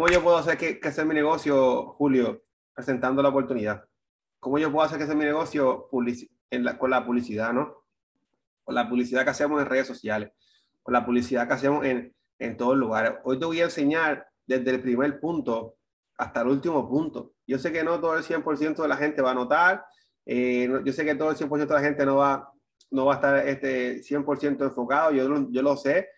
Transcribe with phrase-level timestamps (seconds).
[0.00, 3.84] ¿Cómo yo puedo hacer que, que sea mi negocio, Julio, presentando la oportunidad?
[4.38, 5.90] ¿Cómo yo puedo hacer que sea mi negocio
[6.48, 7.84] en la, con la publicidad, no?
[8.64, 10.30] Con la publicidad que hacemos en redes sociales,
[10.82, 13.12] con la publicidad que hacemos en, en todos lugares.
[13.24, 15.76] Hoy te voy a enseñar desde el primer punto
[16.16, 17.34] hasta el último punto.
[17.46, 19.84] Yo sé que no todo el 100% de la gente va a notar,
[20.24, 22.50] eh, yo sé que todo el 100% de la gente no va,
[22.90, 26.08] no va a estar este 100% enfocado, yo, yo lo sé,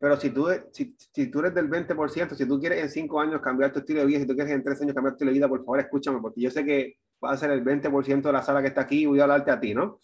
[0.00, 3.40] pero si tú, si, si, tú eres del 20%, si tú quieres en 5 años
[3.40, 5.34] cambiar tu estilo de vida, si tú quieres en 3 años cambiar tu estilo de
[5.34, 8.42] vida, por favor escúchame, porque yo sé que va a ser el 20% de la
[8.42, 10.00] sala que está aquí y voy a hablarte a ti, ¿no?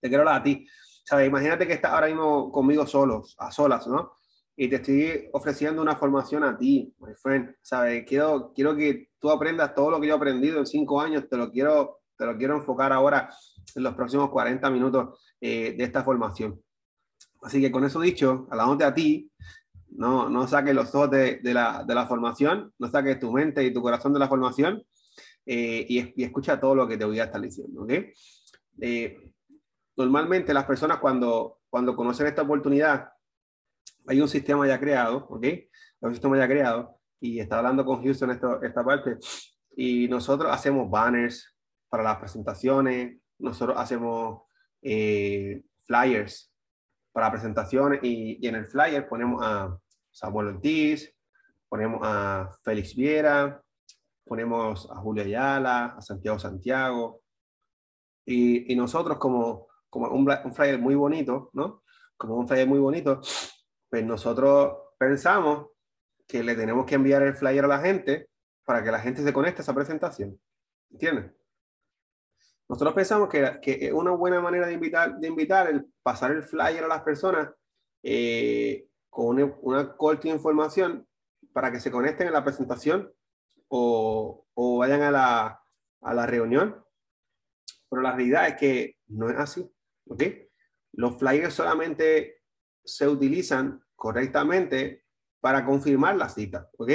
[0.00, 0.66] Te quiero hablar a ti.
[1.02, 1.26] ¿Sabes?
[1.26, 4.20] Imagínate que estás ahora mismo conmigo solos, a solas, ¿no?
[4.62, 8.04] y te estoy ofreciendo una formación a ti, my friend, ¿sabes?
[8.06, 11.38] Quiero, quiero que tú aprendas todo lo que yo he aprendido en cinco años, te
[11.38, 13.30] lo quiero, te lo quiero enfocar ahora
[13.74, 16.60] en los próximos 40 minutos eh, de esta formación.
[17.42, 19.30] Así que con eso dicho, hablándote a ti,
[19.90, 23.64] no, no saques los ojos de, de, la, de, la, formación, no saques tu mente
[23.64, 24.82] y tu corazón de la formación
[25.46, 27.92] eh, y, y, escucha todo lo que te voy a estar diciendo, ¿ok?
[28.80, 29.30] Eh,
[29.96, 33.08] normalmente las personas cuando, cuando conocen esta oportunidad,
[34.06, 35.46] hay un sistema ya creado, ¿ok?
[36.00, 39.18] Un sistema ya creado y está hablando con Houston esto, esta parte
[39.76, 41.54] y nosotros hacemos banners
[41.88, 44.42] para las presentaciones, nosotros hacemos
[44.82, 46.49] eh, flyers
[47.12, 49.76] para presentaciones y, y, en el flyer ponemos a
[50.10, 51.12] Samuel Ortiz,
[51.68, 53.62] ponemos a Félix Viera,
[54.24, 57.22] ponemos a Julio Ayala, a Santiago Santiago
[58.24, 61.82] y, nosotros como, como un, un flyer muy bonito, ¿no?
[62.16, 63.20] Como un flyer muy bonito,
[63.88, 65.68] pues nosotros pensamos
[66.28, 68.28] que le tenemos que enviar el flyer a la gente
[68.64, 70.38] para que la gente se conecte a esa presentación.
[70.90, 71.32] ¿Entiendes?
[72.70, 76.84] Nosotros pensamos que, que una buena manera de invitar, de invitar el pasar el flyer
[76.84, 77.50] a las personas
[78.04, 81.04] eh, con una, una corta información
[81.52, 83.12] para que se conecten a la presentación
[83.66, 85.60] o, o vayan a la,
[86.00, 86.80] a la reunión.
[87.88, 89.68] Pero la realidad es que no es así.
[90.06, 90.22] ¿ok?
[90.92, 92.44] Los flyers solamente
[92.84, 95.06] se utilizan correctamente
[95.40, 96.92] para confirmar la cita, ¿ok?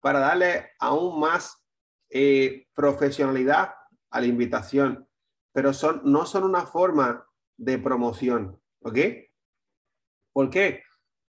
[0.00, 1.66] Para darle aún más
[2.10, 3.74] eh, profesionalidad
[4.14, 5.08] a la invitación,
[5.52, 7.26] pero son, no son una forma
[7.56, 8.98] de promoción, ¿ok?
[10.32, 10.82] ¿Por qué?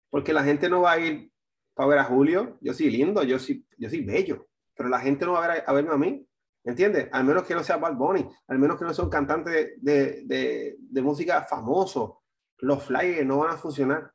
[0.09, 1.31] Porque la gente no va a ir
[1.75, 5.27] para ver a Julio, yo soy lindo, yo soy, yo soy bello, pero la gente
[5.27, 6.27] no va a, ver a, verme a mí,
[6.65, 7.11] ¿entiendes?
[7.13, 10.23] Al menos que no sea Bad Bunny, al menos que no sea un cantante de,
[10.25, 12.23] de, música famoso,
[12.61, 14.11] los flyers no van a funcionar.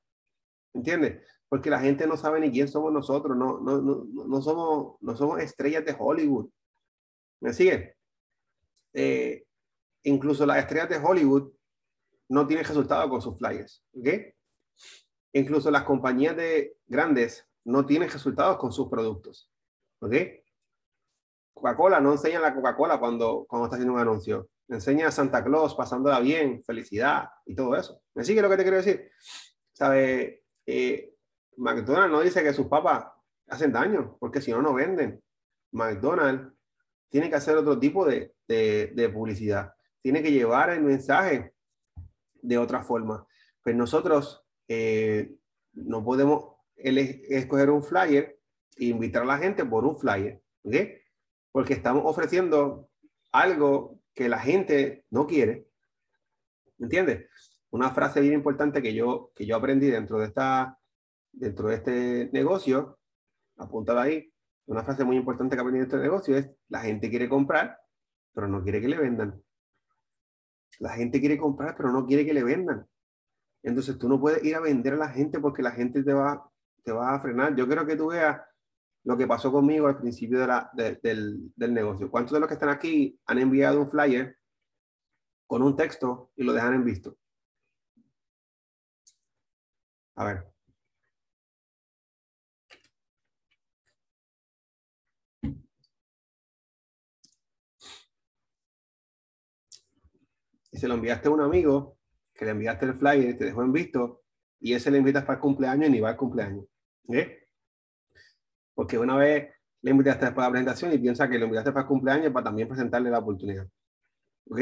[0.74, 1.24] ¿Entiendes?
[1.48, 5.16] Porque la gente no sabe ni quién somos nosotros, no, no, no, no somos, no
[5.16, 6.50] somos estrellas de Hollywood.
[7.42, 7.96] ¿Me sigue?
[8.96, 9.46] Eh,
[10.04, 11.52] incluso las estrellas de Hollywood
[12.30, 13.84] no tienen resultados con sus flyers.
[13.94, 14.08] ¿Ok?
[15.34, 19.52] Incluso las compañías de grandes no tienen resultados con sus productos.
[21.54, 25.76] Coca-Cola no enseña la Coca-Cola cuando, cuando está haciendo un anuncio enseña a Santa Claus
[25.76, 28.02] pasándola bien, felicidad y todo eso.
[28.14, 29.12] ¿Me sigue lo que te quiero decir?
[29.74, 30.44] ¿Sabe?
[30.66, 31.14] Eh,
[31.58, 33.06] McDonald's no dice que sus papas
[33.48, 35.22] hacen daño, porque si no, no venden.
[35.72, 36.54] McDonald's
[37.10, 39.74] tiene que hacer otro tipo de, de, publicidad.
[40.02, 41.54] Tiene que llevar el mensaje
[42.42, 43.26] de otra forma.
[43.64, 45.36] Pues nosotros eh,
[45.74, 48.40] no podemos escoger un flyer
[48.78, 50.42] e invitar a la gente por un flyer.
[51.52, 52.90] Porque estamos ofreciendo
[53.32, 55.68] algo que la gente no quiere.
[56.80, 57.30] ¿Entiendes?
[57.70, 60.80] Una frase bien importante que yo, que yo aprendí dentro de, esta,
[61.32, 63.00] dentro de este negocio,
[63.58, 64.32] apuntada ahí,
[64.68, 67.78] una frase muy importante que aprendí dentro este negocio es, la gente quiere comprar,
[68.36, 69.42] pero no quiere que le vendan.
[70.80, 72.86] La gente quiere comprar, pero no quiere que le vendan.
[73.64, 76.48] Entonces tú no puedes ir a vender a la gente porque la gente te va,
[76.84, 77.56] te va a frenar.
[77.56, 78.40] Yo quiero que tú veas
[79.06, 82.12] lo que pasó conmigo al principio de del, del, negocio.
[82.12, 84.38] ¿Cuántos de los que están aquí han enviado un flyer
[85.48, 87.18] con un texto y lo dejan en visto?
[90.16, 90.55] A ver.
[100.76, 101.98] Y se lo enviaste a un amigo
[102.34, 104.24] que le enviaste el flyer y te dejó en visto
[104.60, 106.66] y ese le invitas para el cumpleaños y ni va al cumpleaños.
[107.08, 107.48] ¿Eh?
[108.74, 111.88] porque una vez le invitaste para la presentación y piensa que le invitaste para el
[111.88, 113.66] cumpleaños para también presentarle la oportunidad.
[114.50, 114.60] ¿Ok?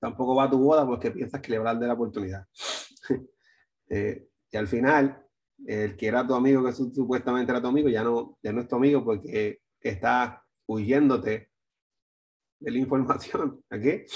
[0.00, 2.48] Tampoco va a tu boda porque piensas que le va a dar la oportunidad.
[3.90, 5.24] eh, y al final,
[5.64, 8.66] el que era tu amigo, que supuestamente era tu amigo, ya no, ya no es
[8.66, 11.52] tu amigo porque está huyéndote
[12.58, 13.62] de la información.
[13.70, 14.10] ¿Ok?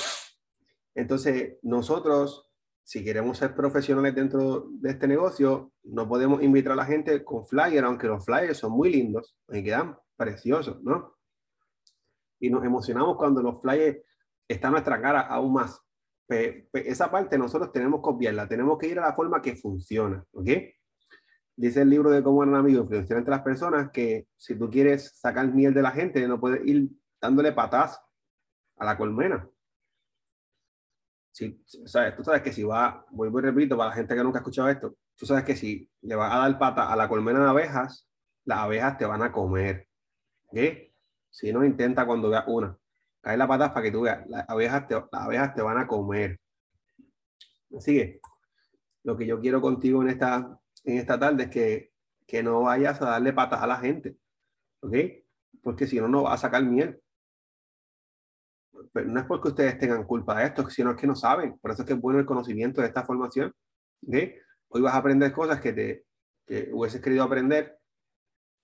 [0.94, 2.54] Entonces, nosotros
[2.84, 7.46] si queremos ser profesionales dentro de este negocio, no podemos invitar a la gente con
[7.46, 11.16] flyers, aunque los flyers son muy lindos y quedan preciosos, ¿no?
[12.38, 13.98] Y nos emocionamos cuando los flyers
[14.46, 15.80] están a nuestra cara aún más.
[16.28, 20.50] esa parte nosotros tenemos que obviarla, tenemos que ir a la forma que funciona, ¿ok?
[21.56, 25.18] Dice el libro de cómo eran amigos influenciar entre las personas que si tú quieres
[25.18, 27.98] sacar miel de la gente, no puedes ir dándole patas
[28.76, 29.48] a la colmena
[31.34, 34.38] si, sabes, tú sabes que si va, vuelvo y repito, para la gente que nunca
[34.38, 37.40] ha escuchado esto, tú sabes que si le vas a dar pata a la colmena
[37.40, 38.08] de abejas,
[38.44, 39.88] las abejas te van a comer.
[40.46, 40.58] ¿Ok?
[41.30, 42.78] Si no, intenta cuando veas una.
[43.20, 45.88] Cae la pata para que tú veas, las abejas te, las abejas te van a
[45.88, 46.38] comer.
[47.76, 48.20] Así que
[49.02, 51.92] lo que yo quiero contigo en esta, en esta tarde es que,
[52.28, 54.16] que no vayas a darle patas a la gente.
[54.82, 54.94] ¿Ok?
[55.64, 57.02] Porque si no, no vas a sacar miel
[58.92, 61.58] no es porque ustedes tengan culpa de esto, sino que no saben.
[61.58, 63.52] Por eso es que es bueno el conocimiento de esta formación.
[64.68, 66.04] Hoy vas a aprender cosas que, te,
[66.46, 67.78] que hubieses querido aprender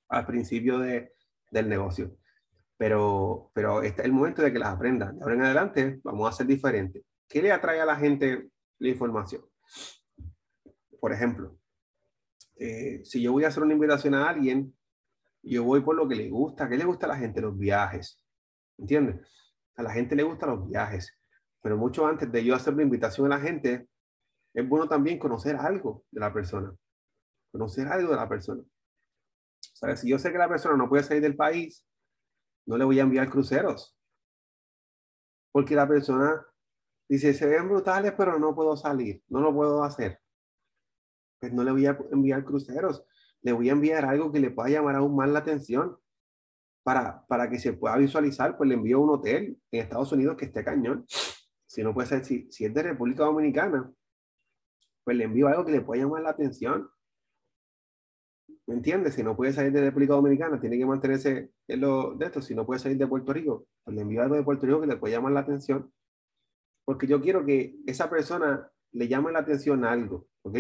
[0.09, 1.13] al principio de,
[1.51, 2.17] del negocio.
[2.77, 5.19] Pero, pero este es el momento de que las aprendan.
[5.19, 7.03] De ahora en adelante vamos a ser diferentes.
[7.29, 9.43] ¿Qué le atrae a la gente la información?
[10.99, 11.59] Por ejemplo,
[12.57, 14.75] eh, si yo voy a hacer una invitación a alguien,
[15.43, 16.69] yo voy por lo que le gusta.
[16.69, 17.41] ¿Qué le gusta a la gente?
[17.41, 18.23] Los viajes.
[18.79, 19.27] ¿Entiendes?
[19.81, 21.19] A la gente le gustan los viajes,
[21.63, 23.89] pero mucho antes de yo hacer la invitación a la gente,
[24.53, 26.77] es bueno también conocer algo de la persona.
[27.51, 28.63] Conocer algo de la persona.
[29.73, 30.01] ¿Sabes?
[30.01, 31.87] Si yo sé que la persona no puede salir del país,
[32.67, 33.97] no le voy a enviar cruceros.
[35.51, 36.47] Porque la persona
[37.09, 40.21] dice, se ven brutales, pero no puedo salir, no lo puedo hacer.
[41.41, 43.07] Pues no le voy a enviar cruceros,
[43.41, 45.99] le voy a enviar algo que le pueda llamar aún más la atención
[46.83, 50.47] para, para que se pueda visualizar, pues le envío un hotel en Estados Unidos que
[50.47, 51.05] esté cañón.
[51.67, 53.93] Si no puede ser, si, si es de República Dominicana,
[55.05, 56.89] pues le envío algo que le pueda llamar la atención.
[58.67, 59.15] ¿Me entiendes?
[59.15, 62.41] Si no puede salir de República Dominicana, tiene que mantenerse en lo de esto.
[62.41, 64.87] Si no puede salir de Puerto Rico, pues le envío algo de Puerto Rico que
[64.87, 65.93] le pueda llamar la atención.
[66.85, 70.59] Porque yo quiero que esa persona le llame la atención a algo, ¿ok?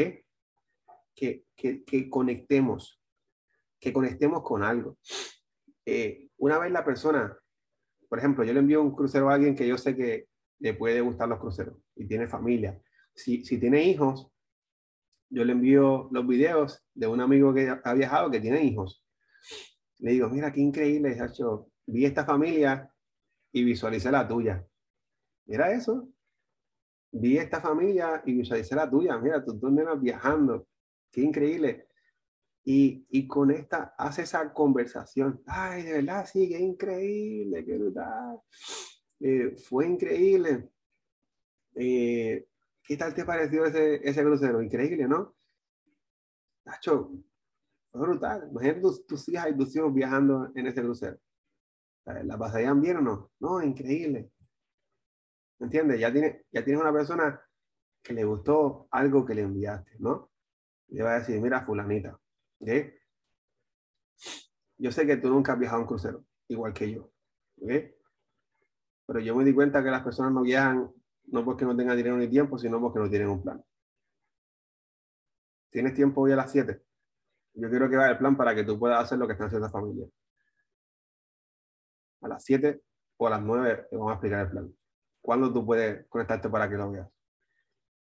[1.14, 3.00] Que, que, que conectemos,
[3.81, 4.96] que conectemos con algo.
[5.92, 7.37] Eh, una vez la persona,
[8.08, 10.28] por ejemplo, yo le envío un crucero a alguien que yo sé que
[10.60, 12.81] le puede gustar los cruceros y tiene familia.
[13.12, 14.31] Si, si tiene hijos,
[15.31, 19.04] yo le envío los videos de un amigo que ha viajado que tiene hijos.
[19.98, 22.88] Le digo, mira, qué increíble, hecho Vi esta familia
[23.52, 24.64] y visualicé la tuya.
[25.46, 26.08] Mira eso.
[27.10, 29.19] Vi esta familia y visualicé la tuya.
[29.19, 30.69] Mira, tus dos nenas viajando.
[31.10, 31.89] Qué increíble
[32.64, 35.42] y, y con esta hace esa conversación.
[35.46, 38.40] Ay, de verdad, sí, qué increíble, qué brutal.
[39.20, 40.70] Eh, fue increíble.
[41.74, 42.46] Eh,
[42.82, 44.62] ¿Qué tal te pareció ese, ese crucero?
[44.62, 45.36] Increíble, ¿no?
[46.64, 47.12] Nacho,
[47.90, 48.48] fue brutal.
[48.50, 51.18] Imagínate tus, tus hijas y tus hijos viajando en ese crucero.
[52.04, 53.30] ¿La pasarían bien o no?
[53.38, 54.30] No, increíble.
[55.58, 56.00] ¿Me entiendes?
[56.00, 57.40] Ya tienes ya tiene una persona
[58.02, 60.30] que le gustó algo que le enviaste, ¿no?
[60.88, 62.18] Le va a decir, mira, fulanita,
[64.78, 67.10] yo sé que tú nunca has viajado en crucero, igual que yo.
[69.06, 70.92] Pero yo me di cuenta que las personas no viajan
[71.26, 73.64] no porque no tengan dinero ni tiempo, sino porque no tienen un plan.
[75.70, 76.82] ¿Tienes tiempo hoy a las 7?
[77.55, 79.67] Yo quiero que vaya el plan para que tú puedas hacer lo que están haciendo
[79.67, 80.06] esta familia.
[82.22, 82.82] A las 7
[83.17, 84.74] o a las 9 te vamos a explicar el plan.
[85.20, 87.08] ¿Cuándo tú puedes conectarte para que lo veas?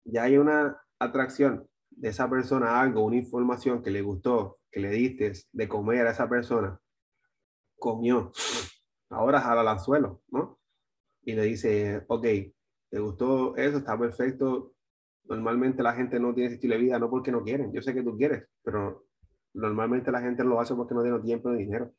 [0.05, 4.91] Ya hay una atracción de esa persona algo, una información que le gustó, que le
[4.91, 6.79] diste de comer a esa persona,
[7.79, 8.33] comió,
[9.11, 10.59] ahora jala al anzuelo, ¿no?
[11.25, 12.25] Y le dice, ok,
[12.91, 13.79] ¿te gustó eso?
[13.79, 14.75] Está perfecto.
[15.25, 17.73] Normalmente la gente no tiene ese estilo de vida, no porque no quieren.
[17.73, 19.07] Yo sé que tú quieres, pero
[19.55, 21.93] normalmente la gente lo hace porque no tiene tiempo ni dinero.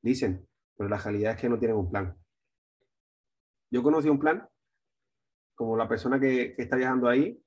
[0.00, 2.16] Dicen, pero la realidad es que no tienen un plan.
[3.70, 4.48] Yo conocí un plan,
[5.54, 7.42] como la persona que, que está viajando ahí,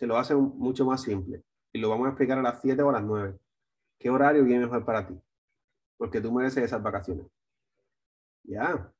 [0.00, 1.44] se lo hace mucho más simple.
[1.74, 3.38] Y lo vamos a explicar a las 7 o a las 9.
[3.98, 5.14] ¿Qué horario viene mejor para ti?
[5.98, 7.26] Porque tú mereces esas vacaciones.
[8.44, 8.90] Ya.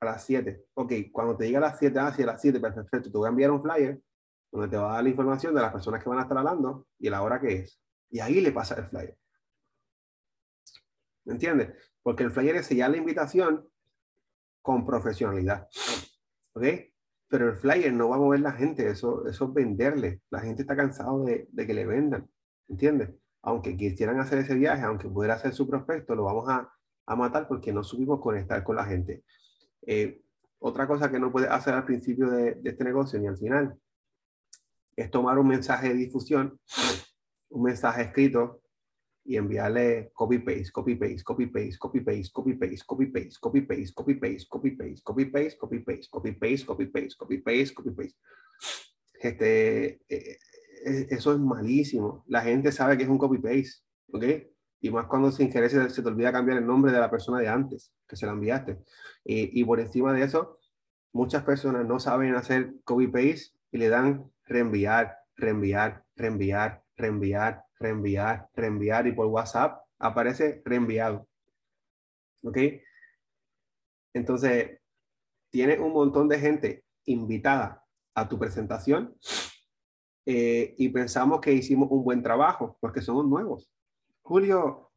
[0.00, 0.66] A las 7.
[0.74, 3.10] Ok, cuando te diga a las 7, ah, sí, a las 7, perfecto.
[3.10, 4.02] Te voy a enviar un flyer
[4.52, 6.86] donde te va a dar la información de las personas que van a estar hablando
[6.98, 7.80] y la hora que es.
[8.10, 9.16] Y ahí le pasa el flyer.
[11.24, 11.72] ¿Me entiendes?
[12.02, 13.66] Porque el flyer es sellar la invitación
[14.60, 15.66] con profesionalidad.
[16.52, 16.64] ¿Ok?
[17.28, 20.22] Pero el flyer no va a mover la gente, eso, eso es venderle.
[20.30, 22.28] La gente está cansado de, de que le vendan,
[22.68, 23.10] ¿entiendes?
[23.42, 26.72] Aunque quisieran hacer ese viaje, aunque pudiera hacer su prospecto, lo vamos a,
[27.06, 29.24] a matar porque no subimos conectar con la gente.
[29.82, 30.22] Eh,
[30.58, 33.78] otra cosa que no puedes hacer al principio de, este negocio ni al final
[34.96, 36.58] es tomar un mensaje de difusión,
[37.50, 38.60] un mensaje escrito
[39.28, 43.60] y enviarle copy paste, copy paste, copy paste, copy paste, copy paste, copy paste, copy
[43.60, 47.74] paste, copy paste, copy paste, copy paste, copy paste, copy paste, copy paste, copy paste,
[47.74, 48.16] copy paste.
[49.20, 50.00] Este,
[50.80, 52.24] eso es malísimo.
[52.26, 53.82] La gente sabe que es un copy paste,
[54.12, 54.24] ¿ok?
[54.80, 57.38] Y más cuando sin querer se, se te olvida cambiar el nombre de la persona
[57.40, 58.78] de antes que se la enviaste.
[59.24, 60.58] Y, y por encima de eso,
[61.12, 68.50] muchas personas no saben hacer copy paste y le dan reenviar, reenviar, reenviar, reenviar, reenviar,
[68.54, 71.26] reenviar y por WhatsApp aparece reenviado.
[72.42, 72.58] ¿Ok?
[74.12, 74.80] Entonces,
[75.50, 79.16] tiene un montón de gente invitada a tu presentación
[80.26, 83.72] eh, y pensamos que hicimos un buen trabajo porque somos nuevos.
[84.22, 84.90] Julio,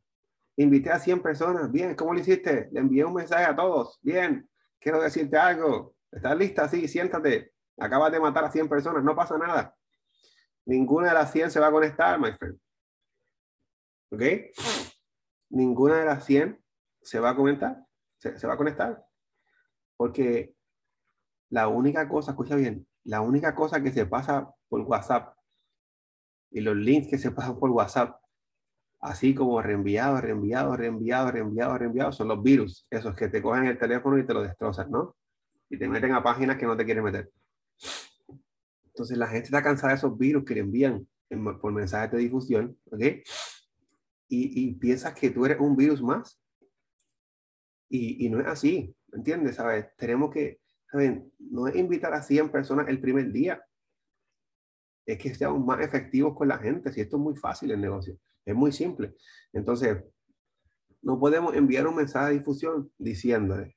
[0.57, 1.71] invité a 100 personas.
[1.71, 2.69] Bien, ¿cómo lo hiciste?
[2.71, 3.99] Le envié un mensaje a todos.
[4.01, 5.95] Bien, quiero decirte algo.
[6.11, 6.67] ¿Estás lista?
[6.67, 7.53] Sí, siéntate.
[7.77, 9.73] Acabas de matar a 100 personas, no pasa nada.
[10.65, 12.59] Ninguna de las 100 se va a conectar, my friend.
[14.11, 14.21] ¿Ok?
[15.49, 16.63] Ninguna de las 100
[17.01, 17.85] se va a comentar,
[18.17, 19.03] se, se va a conectar.
[19.97, 20.55] Porque
[21.49, 25.35] la única cosa, escucha bien, la única cosa que se pasa por WhatsApp
[26.51, 28.21] y los links que se pasan por WhatsApp,
[28.99, 33.79] así como reenviado, reenviado, reenviado, reenviado, reenviado, son los virus, esos que te cogen el
[33.79, 35.15] teléfono y te lo destrozan, ¿no?
[35.69, 37.31] Y te meten a páginas que no te quieren meter.
[39.01, 41.07] Entonces la gente está cansada de esos virus que le envían
[41.59, 43.01] por mensajes de difusión, ¿ok?
[44.27, 46.39] Y, y piensas que tú eres un virus más.
[47.89, 49.55] Y, y no es así, ¿me entiendes?
[49.55, 49.87] ¿Sabes?
[49.97, 50.59] Tenemos que,
[50.91, 51.33] ¿saben?
[51.39, 53.65] No es invitar a 100 personas el primer día.
[55.07, 56.93] Es que seamos más efectivos con la gente.
[56.93, 59.15] Si esto es muy fácil el negocio, es muy simple.
[59.51, 59.97] Entonces,
[61.01, 63.75] no podemos enviar un mensaje de difusión diciéndole,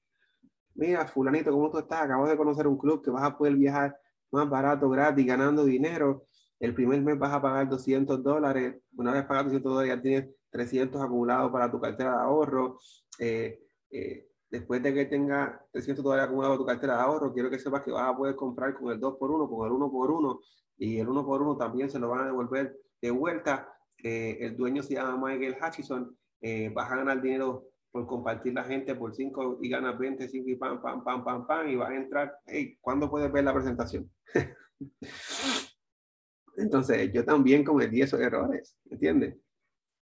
[0.75, 2.03] mira, fulanito, ¿cómo tú estás?
[2.03, 3.99] Acabo de conocer un club que vas a poder viajar
[4.35, 6.27] más barato, gratis, ganando dinero.
[6.59, 8.77] El primer mes vas a pagar 200 dólares.
[8.97, 12.79] Una vez pagado 200 dólares, ya tienes 300 acumulados para tu cartera de ahorro.
[13.19, 13.61] Eh,
[13.91, 17.59] eh, después de que tengas 300 dólares acumulados para tu cartera de ahorro, quiero que
[17.59, 20.41] sepas que vas a poder comprar con el 2x1, con el 1x1,
[20.79, 23.73] y el 1x1 también se lo van a devolver de vuelta.
[24.03, 26.17] Eh, el dueño se llama Michael Hutchison.
[26.75, 30.57] vas a ganar dinero por compartir la gente por 5 y ganas 20, 5 y
[30.57, 34.11] pam, pam, pam, pam, pam, y vas a entrar, hey, ¿cuándo puedes ver la presentación?
[36.57, 39.37] Entonces, yo también cometí esos errores, ¿entiendes?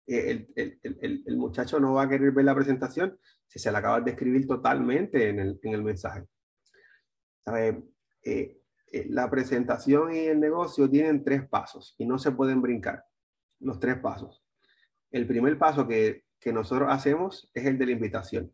[0.07, 3.71] Eh, el, el, el, el, muchacho no va a querer ver la presentación si se
[3.71, 6.25] la acabas de escribir totalmente en el, en mensaje.
[7.45, 7.83] ¿Sabe?
[8.23, 8.59] Eh,
[8.91, 13.05] eh, la presentación y el negocio tienen tres pasos y no se pueden brincar
[13.59, 14.43] los tres pasos.
[15.11, 18.53] El primer paso que que nosotros hacemos es el de la invitación.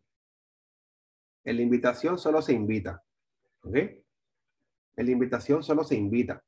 [1.42, 3.02] En la invitación solo se invita.
[3.62, 3.74] ¿Ok?
[3.74, 6.44] En la invitación solo se invita.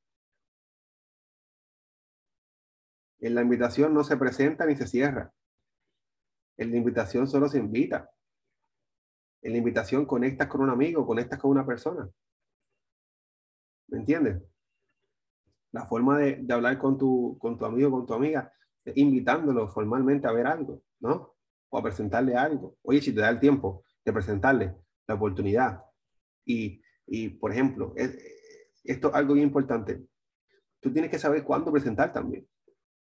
[3.19, 5.33] En la invitación no se presenta ni se cierra.
[6.57, 8.09] En la invitación solo se invita.
[9.43, 12.09] En la invitación conectas con un amigo, conectas con una persona.
[13.89, 14.41] ¿Me entiendes?
[15.73, 18.53] La forma de, de hablar con tu, con tu amigo, con tu amiga,
[18.95, 21.32] invitándolo formalmente a ver algo, ¿no?
[21.73, 22.77] O a presentarle algo.
[22.83, 24.77] Oye, si te da el tiempo de presentarle
[25.07, 25.83] la oportunidad.
[26.45, 27.95] Y, y por ejemplo,
[28.85, 30.05] esto es algo bien importante.
[30.81, 32.47] Tú tienes que saber cuándo presentar también.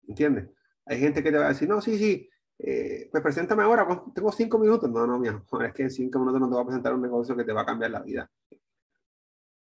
[0.07, 0.49] ¿Entiendes?
[0.87, 2.29] Hay gente que te va a decir, no, sí, sí,
[2.59, 4.89] eh, pues preséntame ahora, tengo cinco minutos.
[4.89, 7.03] No, no, mi amor, es que en cinco minutos no te va a presentar un
[7.03, 8.31] negocio que te va a cambiar la vida.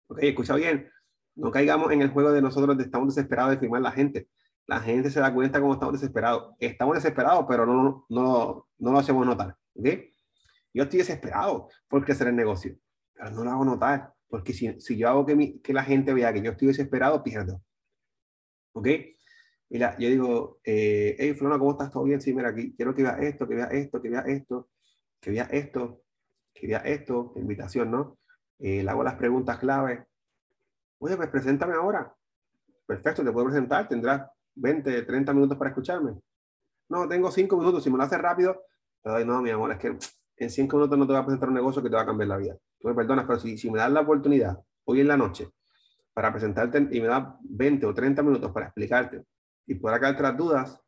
[0.09, 0.91] Ok, escucha bien,
[1.37, 4.29] no caigamos en el juego de nosotros de estamos desesperados de firmar la gente
[4.71, 6.55] la gente se da cuenta cómo estamos desesperados.
[6.61, 9.57] Estamos desesperados, pero no, no, no lo hacemos notar.
[9.75, 10.13] ¿okay?
[10.73, 12.79] Yo estoy desesperado por crecer el negocio,
[13.13, 16.15] pero no lo hago notar, porque si, si yo hago que, mi, que la gente
[16.15, 17.61] vea que yo estoy desesperado, pierdo.
[18.73, 18.87] ¿Ok?
[19.71, 21.91] Mira, yo digo, eh, hey, Flona, ¿cómo estás?
[21.91, 22.21] ¿Todo bien?
[22.21, 24.71] Sí, mira, aquí quiero que veas esto, que veas esto, que veas esto,
[25.21, 26.03] que veas esto,
[26.55, 28.19] que veas esto, invitación, ¿no?
[28.61, 30.07] Eh, le hago las preguntas clave.
[30.99, 32.15] Oye, pues preséntame ahora.
[32.87, 36.15] Perfecto, te puedo presentar, tendrás 20, 30 minutos para escucharme.
[36.89, 37.83] No, tengo 5 minutos.
[37.83, 38.63] Si me lo haces rápido,
[39.03, 39.97] te doy, no, mi amor, es que
[40.37, 42.29] en 5 minutos no te voy a presentar un negocio que te va a cambiar
[42.29, 42.57] la vida.
[42.79, 45.49] Tú me perdonas, pero si, si me das la oportunidad hoy en la noche
[46.13, 49.25] para presentarte y me das 20 o 30 minutos para explicarte
[49.67, 50.81] y poder aclarar las dudas,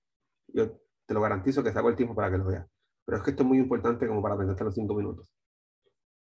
[0.49, 2.67] yo te lo garantizo que saco el tiempo para que lo veas.
[3.05, 5.31] Pero es que esto es muy importante como para presentarte los 5 minutos.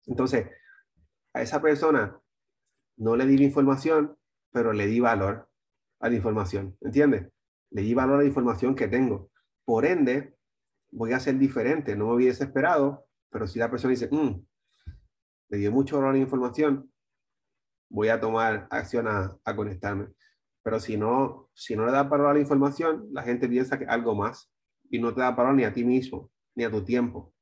[0.06, 0.48] Entonces,
[1.34, 2.18] a esa persona
[2.96, 4.16] no le di la información,
[4.52, 5.48] pero le di valor
[6.00, 7.30] a la información, ¿entiendes?
[7.70, 9.30] Le di valor a la información que tengo.
[9.64, 10.36] Por ende,
[10.90, 14.46] voy a ser diferente, no me voy desesperado, pero si la persona dice, mm,
[15.48, 16.90] le dio mucho valor a la información,
[17.88, 20.08] voy a tomar acción a, conectarme.
[20.62, 23.86] Pero si no, si no le das valor a la información, la gente piensa que
[23.86, 24.50] algo más
[24.90, 27.32] y no te da valor ni a ti mismo, ni a tu tiempo.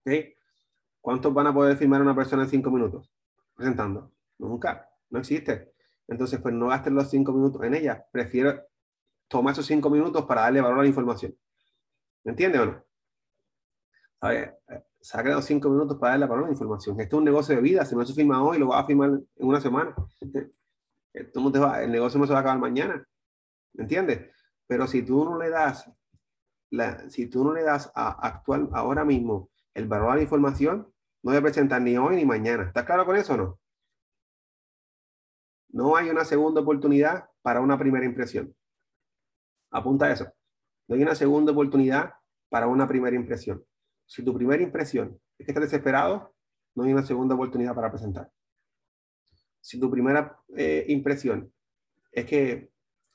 [0.00, 0.34] ¿Okay?
[1.00, 3.12] ¿Cuántos van a poder firmar una persona en cinco minutos?
[3.54, 4.12] Presentando.
[4.38, 4.88] Nunca.
[5.10, 5.72] No existe.
[6.08, 8.04] Entonces, pues no gastes los cinco minutos en ella.
[8.10, 8.60] Prefiero
[9.32, 11.34] tomar esos cinco minutos para darle valor a la información.
[12.24, 12.84] ¿Me entiendes o no?
[14.20, 14.58] A ver,
[15.00, 17.00] saca los cinco minutos para darle valor a la información.
[17.00, 17.84] Esto es un negocio de vida.
[17.84, 19.94] Si no se firma hoy, lo vas a firmar en una semana.
[21.14, 23.06] El negocio no se va a acabar mañana.
[23.74, 24.30] ¿Me entiendes?
[24.66, 25.90] Pero si tú no le das,
[27.08, 31.32] si tú no le das a actual ahora mismo el valor a la información, no
[31.32, 32.64] debe presentar ni hoy ni mañana.
[32.64, 33.60] ¿Estás claro con eso o no?
[35.68, 38.54] No hay una segunda oportunidad para una primera impresión.
[39.72, 40.30] Apunta eso.
[40.86, 42.12] No hay una segunda oportunidad
[42.48, 43.64] para una primera impresión.
[44.06, 46.34] Si tu primera impresión es que estás desesperado,
[46.74, 48.30] no hay una segunda oportunidad para presentar.
[49.60, 51.52] Si tu primera eh, impresión
[52.10, 52.70] es que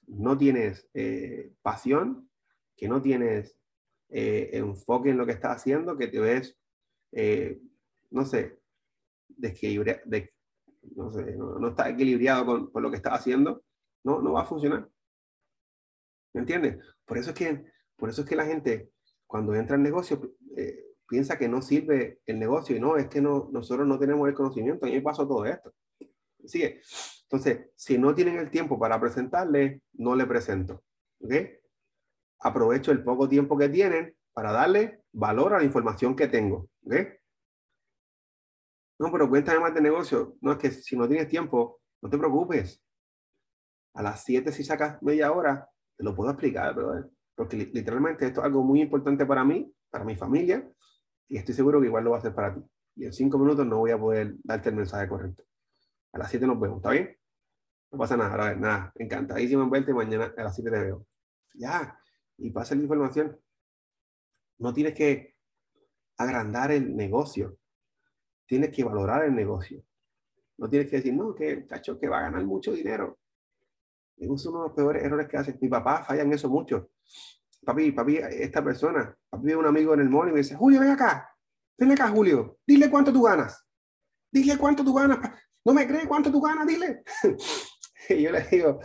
[0.08, 2.30] no tienes eh, pasión,
[2.76, 3.56] que no tienes
[4.10, 6.58] eh, enfoque en lo que estás haciendo, que te ves,
[8.10, 8.60] no sé,
[9.28, 10.34] de,
[10.96, 13.64] no, sé, no, está equilibrado con, lo que estás haciendo,
[14.04, 14.90] no va a funcionar.
[16.34, 16.78] ¿Me entiendes?
[17.06, 17.66] Por eso es que,
[17.96, 18.92] por eso es que la gente,
[19.26, 23.22] cuando entra en negocio, eh, piensa que no sirve el negocio y no, es que
[23.22, 24.86] no, nosotros no tenemos el conocimiento.
[24.86, 25.74] A mí me pasó todo esto.
[26.46, 26.82] Sigue.
[27.24, 30.84] Entonces, si no tienen el tiempo para presentarle, no le presento.
[32.40, 36.70] Aprovecho el poco tiempo que tienen para darle valor a la información que tengo.
[39.00, 40.38] No, pero cuéntame más de negocio.
[40.42, 42.82] No, es que si no tienes tiempo, no te preocupes.
[43.94, 47.10] A las 7 si sacas media hora, te lo puedo explicar, brother.
[47.36, 50.68] Porque literalmente esto es algo muy importante para mí, para mi familia,
[51.27, 52.62] y estoy seguro que igual lo va a hacer para ti.
[52.96, 55.44] Y en cinco minutos no voy a poder darte el mensaje correcto.
[56.13, 57.16] A las 7 nos vemos, ¿está bien?
[57.92, 61.06] No pasa nada, a ver, nada, encantadísimo en verte, mañana a las 7 te veo.
[61.54, 62.00] Ya,
[62.38, 63.39] y pasa la información.
[64.60, 65.36] No tienes que
[66.17, 67.60] agrandar el negocio,
[68.48, 69.84] tienes que valorar el negocio.
[70.58, 73.19] No tienes que decir, no, que cacho, que va a ganar mucho dinero.
[74.17, 75.58] Es uno de los peores errores que hace.
[75.62, 76.89] Mi papá falla en eso mucho.
[77.63, 80.91] Papi, papi, esta persona, papi, un amigo en el mall y me dice, Julio, ven
[80.91, 81.30] acá,
[81.77, 83.63] ven acá, Julio, dile cuánto tú ganas.
[84.32, 85.19] Dile cuánto tú ganas.
[85.65, 87.03] No me crees cuánto tú ganas, dile.
[88.10, 88.80] y yo le digo,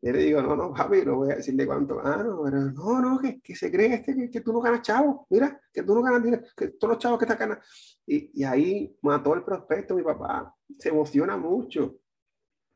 [0.00, 3.18] yo le digo, no, no, papi, no voy a decirle cuánto gano, pero no, no,
[3.18, 6.02] que, que se cree este, que, que, tú no ganas chavo, mira, que tú no
[6.02, 7.64] ganas dinero, que todos los chavos que están ganando.
[8.06, 11.96] Y, y ahí mató el prospecto mi papá, se emociona mucho,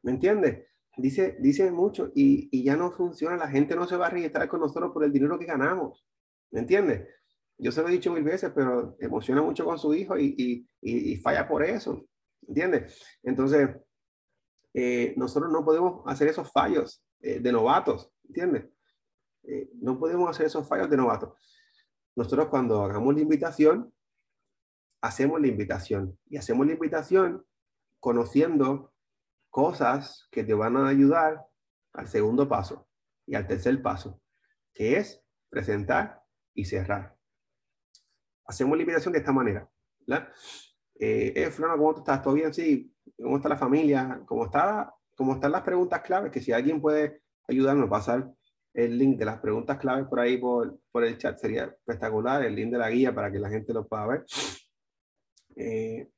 [0.03, 0.72] ¿me entiendes?
[0.97, 4.47] Dice, dice mucho y, y, ya no funciona, la gente no se va a registrar
[4.49, 6.05] con nosotros por el dinero que ganamos,
[6.51, 7.09] ¿me entiendes?
[7.57, 11.13] Yo se lo he dicho mil veces, pero emociona mucho con su hijo y, y,
[11.13, 12.07] y falla por eso,
[12.47, 13.03] ¿entiendes?
[13.23, 13.71] Entonces,
[14.75, 18.69] eh, nosotros no podemos hacer esos fallos eh, de novatos, ¿entiendes?
[19.45, 21.35] Eh, no podemos hacer esos fallos de novatos.
[22.17, 23.93] Nosotros cuando hagamos la invitación,
[25.01, 27.45] hacemos la invitación y hacemos la invitación
[28.01, 28.92] conociendo
[29.53, 31.47] cosas que te van a ayudar
[31.93, 32.89] al segundo paso
[33.27, 34.21] y al tercer paso,
[34.73, 36.23] que es presentar
[36.55, 37.15] y cerrar.
[38.47, 39.71] Hacemos la invitación de esta manera.
[40.99, 42.23] Eh, eh Flora, ¿cómo estás?
[42.23, 42.53] ¿Todo bien?
[42.53, 42.93] Sí.
[43.17, 44.23] ¿Cómo está la familia?
[44.27, 48.33] ¿Cómo está como están las preguntas claves, que si alguien puede ayudarme a pasar
[48.75, 52.55] el link de las preguntas claves por ahí por, por el chat, sería espectacular, el
[52.55, 54.25] link de la guía para que la gente lo pueda ver.
[55.57, 56.09] Eh,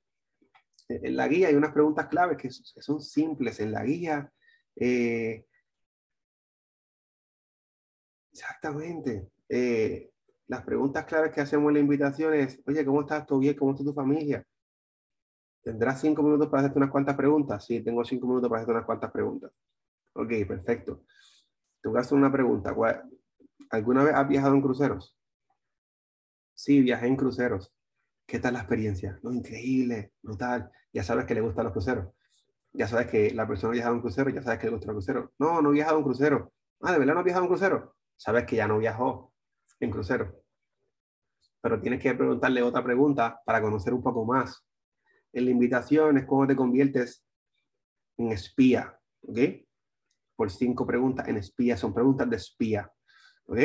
[0.88, 3.60] en la guía hay unas preguntas claves que, son simples.
[3.60, 4.30] En la guía,
[4.76, 5.46] eh,
[8.32, 10.10] exactamente, eh,
[10.46, 13.26] las preguntas claves que hacemos en la invitación es, oye, ¿cómo estás?
[13.26, 13.56] ¿Todo bien?
[13.56, 14.44] ¿Cómo está tu familia?
[15.62, 17.64] ¿Tendrás cinco minutos para hacerte unas cuantas preguntas?
[17.64, 19.50] Sí, tengo cinco minutos para hacerte unas cuantas preguntas.
[20.12, 21.04] Ok, perfecto.
[21.80, 22.74] Te voy a hacer una pregunta.
[23.70, 25.16] ¿Alguna vez has viajado en cruceros?
[26.54, 27.72] Sí, viajé en cruceros.
[28.26, 29.18] ¿Qué tal la experiencia?
[29.22, 30.70] No, increíble, brutal.
[30.92, 32.14] Ya sabes que le gustan los cruceros.
[32.72, 34.94] Ya sabes que la persona ha viajado en crucero, ya sabes que le gusta los
[34.96, 35.30] cruceros.
[35.38, 36.52] No, no he viajado en crucero.
[36.80, 37.96] Ah, ¿de verdad no has viajado en crucero?
[38.16, 39.32] Sabes que ya no viajó
[39.80, 40.42] en crucero.
[41.60, 44.64] Pero tienes que preguntarle otra pregunta para conocer un poco más
[45.34, 47.24] en la invitación es cómo te conviertes
[48.16, 49.38] en espía, ¿ok?
[50.36, 52.90] Por cinco preguntas en espía, son preguntas de espía,
[53.46, 53.58] ¿ok?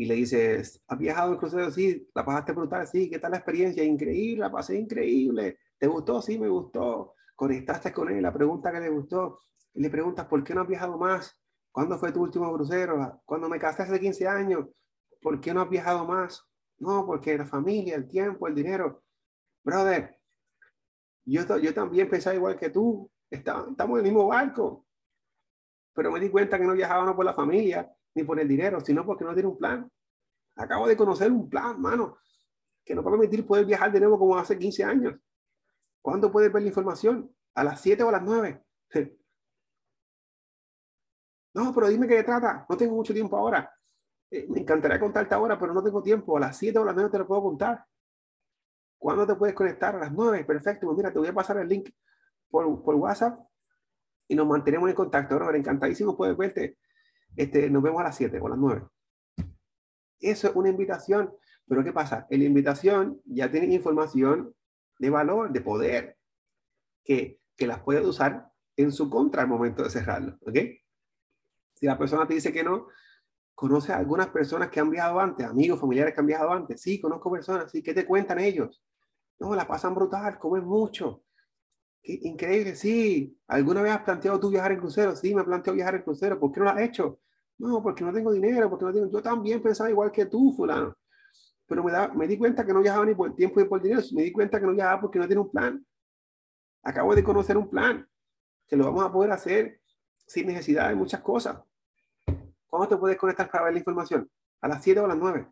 [0.00, 1.70] Y le dices, ¿has viajado en crucero?
[1.70, 3.84] Sí, la pasaste brutal, sí, ¿qué tal la experiencia?
[3.84, 5.58] Increíble, la pasé increíble.
[5.76, 6.22] ¿Te gustó?
[6.22, 7.16] Sí, me gustó.
[7.36, 9.38] Conectaste con él, la pregunta que le gustó.
[9.74, 11.38] Y le preguntas, ¿por qué no has viajado más?
[11.70, 13.20] ¿Cuándo fue tu último crucero?
[13.26, 14.68] Cuando me casé hace 15 años.
[15.20, 16.48] ¿Por qué no has viajado más?
[16.78, 19.02] No, porque la familia, el tiempo, el dinero
[19.62, 20.18] brother,
[21.26, 24.86] yo, yo también pensaba igual que tú, estamos en el mismo barco.
[25.92, 28.80] pero me di cuenta que no viajaba no por la familia ni por el dinero,
[28.80, 29.90] sino porque no tiene un plan.
[30.56, 32.18] Acabo de conocer un plan, mano,
[32.84, 35.14] que nos va a permitir poder viajar de nuevo como hace 15 años.
[36.02, 37.34] ¿Cuándo puedes ver la información?
[37.54, 38.62] ¿A las 7 o a las 9?
[41.52, 42.64] No, pero dime qué trata.
[42.68, 43.68] No tengo mucho tiempo ahora.
[44.30, 46.36] Eh, me encantaría contarte ahora, pero no tengo tiempo.
[46.36, 47.84] A las 7 o a las 9 te lo puedo contar.
[48.96, 49.96] ¿Cuándo te puedes conectar?
[49.96, 50.44] A las 9.
[50.44, 50.86] Perfecto.
[50.86, 51.90] Pues mira, te voy a pasar el link
[52.48, 53.40] por, WhatsApp
[54.28, 55.34] y nos mantenemos en contacto.
[55.34, 56.78] Ahora, encantadísimo poder verte.
[57.36, 58.86] Este, nos vemos a las 7 o a las 9.
[60.20, 61.32] Eso es una invitación.
[61.66, 62.26] Pero ¿qué pasa?
[62.30, 64.54] En la invitación ya tienes información
[64.98, 66.18] de valor, de poder,
[67.04, 70.36] que, que las puedes usar en su contra al momento de cerrarlo.
[70.42, 70.56] ¿Ok?
[71.74, 72.88] Si la persona te dice que no,
[73.54, 76.80] conoce a algunas personas que han viajado antes, amigos, familiares que han viajado antes.
[76.80, 77.70] Sí, conozco personas.
[77.70, 78.82] Sí, ¿qué te cuentan ellos?
[79.38, 81.24] No, la pasan brutal, comen mucho.
[82.02, 83.38] Increíble, sí.
[83.46, 85.14] ¿Alguna vez has planteado tú viajar en crucero?
[85.14, 86.38] Sí, me planteo viajar en crucero.
[86.40, 87.20] ¿Por qué no lo has hecho?
[87.58, 89.10] No, porque no tengo dinero, porque no tengo...
[89.10, 90.96] Yo también pensaba igual que tú, fulano.
[91.66, 94.02] Pero me, da, me di cuenta que no viajaba ni por tiempo ni por dinero.
[94.12, 95.86] Me di cuenta que no viajaba porque no tiene un plan.
[96.82, 98.08] Acabo de conocer un plan
[98.66, 99.80] que lo vamos a poder hacer
[100.26, 101.60] sin necesidad de muchas cosas.
[102.66, 104.30] ¿Cuándo te puedes conectar para ver la información?
[104.60, 105.46] ¿A las 7 o a las 9?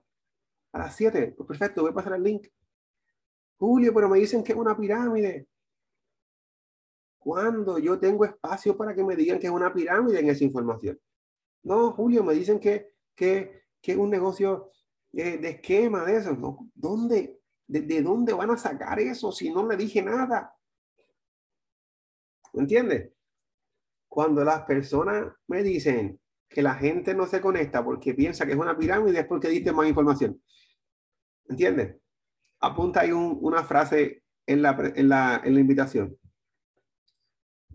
[0.72, 1.34] A las 7.
[1.36, 2.46] Pues perfecto, voy a pasar el link.
[3.58, 5.48] Julio, pero me dicen que es una pirámide.
[7.28, 10.98] ¿Cuándo yo tengo espacio para que me digan que es una pirámide en esa información?
[11.62, 14.72] No, Julio, me dicen que, que, que es un negocio
[15.12, 16.34] de, de, esquema de eso.
[16.74, 20.56] ¿Dónde, de, ¿De dónde van a sacar eso si no le dije nada?
[22.54, 23.12] ¿Me entiendes?
[24.08, 28.58] Cuando las personas me dicen, que la gente no se conecta porque piensa que es
[28.58, 30.42] una pirámide es porque diste más información.
[31.46, 31.94] ¿Entiendes?
[32.60, 36.18] Apunta ahí una frase en la, en, la, en la invitación.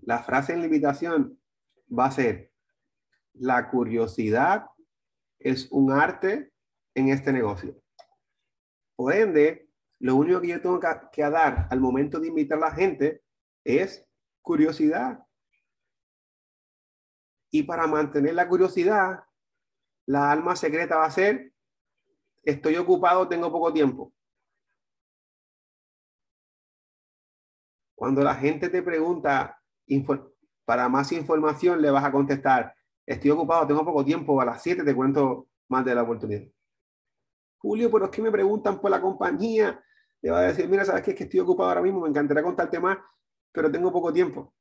[0.05, 1.39] La frase en la invitación
[1.87, 2.51] va a ser,
[3.33, 4.67] la curiosidad
[5.39, 6.51] es un arte
[6.93, 7.81] en este negocio.
[8.95, 12.69] Por ende, lo único que yo tengo que, que dar al momento de invitar a
[12.69, 13.23] la gente
[13.63, 14.05] es
[14.41, 15.25] curiosidad.
[17.49, 19.23] Y para mantener la curiosidad,
[20.05, 21.53] la alma secreta va a ser,
[22.43, 24.13] estoy ocupado, tengo poco tiempo.
[27.95, 29.62] Cuando la gente te pregunta
[30.65, 32.73] para más información, le vas a contestar,
[33.05, 36.43] estoy ocupado, tengo poco tiempo, a las 7 te cuento más de la oportunidad.
[37.57, 39.81] Julio, pero es que me preguntan por la compañía.
[40.21, 41.11] Le va a decir, mira, sabes qué?
[41.11, 42.97] es que estoy ocupado ahora mismo, me encantaría contarte más,
[43.51, 44.53] pero tengo poco tiempo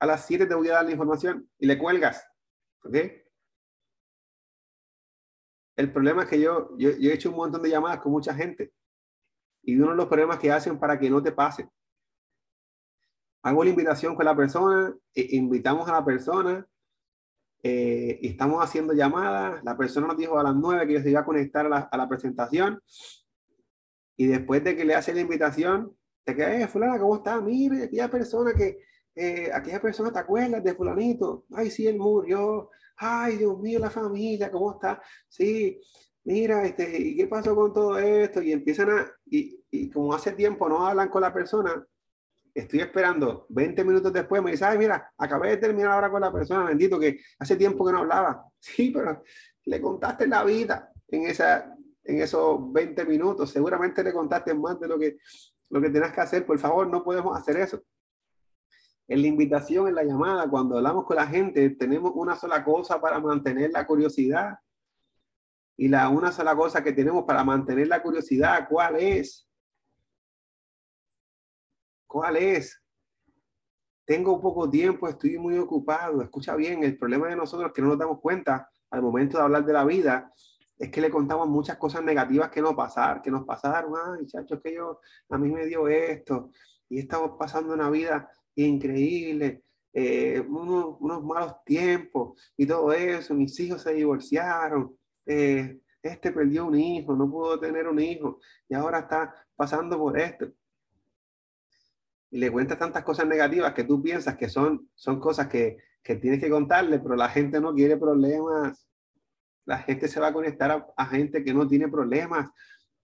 [0.00, 2.26] a las 7 te voy a dar la información y le cuelgas.
[2.84, 2.96] ¿Ok?
[5.76, 8.72] El problema es que yo, yo, he hecho un montón de llamadas con mucha gente
[9.62, 11.68] y uno de los problemas que hacen para que no te pase.
[13.42, 16.66] Hago la invitación con la persona, e invitamos a la persona,
[17.62, 21.24] eh, estamos haciendo llamadas, la persona nos dijo a las 9 que se iba a
[21.24, 22.80] conectar a la, a la presentación
[24.16, 27.40] y después de que le hace la invitación, te quedas, eh, fulana, ¿cómo está?
[27.40, 28.80] Mire, aquella persona que,
[29.14, 31.46] eh, aquella persona, ¿te acuerdas de fulanito?
[31.52, 32.70] Ay, sí, él murió.
[32.96, 35.00] Ay, Dios mío, la familia, ¿cómo está?
[35.28, 35.80] Sí,
[36.24, 38.42] mira, este, ¿y qué pasó con todo esto?
[38.42, 41.86] Y empiezan a, y, y como hace tiempo no hablan con la persona,
[42.60, 46.64] estoy esperando 20 minutos después, me dice, mira, acabé de terminar ahora con la persona,
[46.64, 48.44] bendito, que hace tiempo que no hablaba.
[48.60, 49.22] Sí, pero
[49.66, 54.88] le contaste la vida en, esa, en esos 20 minutos, seguramente le contaste más de
[54.88, 55.18] lo que,
[55.70, 56.44] lo que tenías que hacer.
[56.44, 57.80] Por favor, no podemos hacer eso
[59.08, 63.00] en la invitación, en la llamada, cuando hablamos con la gente, tenemos una sola cosa
[63.00, 64.58] para mantener la curiosidad.
[65.78, 69.47] Y la una sola cosa que tenemos para mantener la curiosidad, ¿cuál es?
[72.08, 72.82] ¿Cuál es?
[74.06, 76.22] Tengo poco tiempo, estoy muy ocupado.
[76.22, 79.66] Escucha bien, el problema de nosotros que no nos damos cuenta al momento de hablar
[79.66, 80.32] de la vida
[80.78, 83.92] es que le contamos muchas cosas negativas que nos pasaron, que nos pasaron.
[83.94, 86.50] Ay, chacho, que yo, a mí me dio esto
[86.88, 93.82] y estamos pasando una vida increíble, eh, unos, malos tiempos y todo eso, mis hijos
[93.82, 99.46] se divorciaron, eh, este perdió un hijo, no pudo tener un hijo y ahora está
[99.54, 100.46] pasando por esto.
[102.30, 106.16] Y le cuentas tantas cosas negativas que tú piensas que son, son cosas que, que
[106.16, 108.86] tienes que contarle, pero la gente no quiere problemas.
[109.64, 112.50] La gente se va a conectar a, gente que no tiene problemas,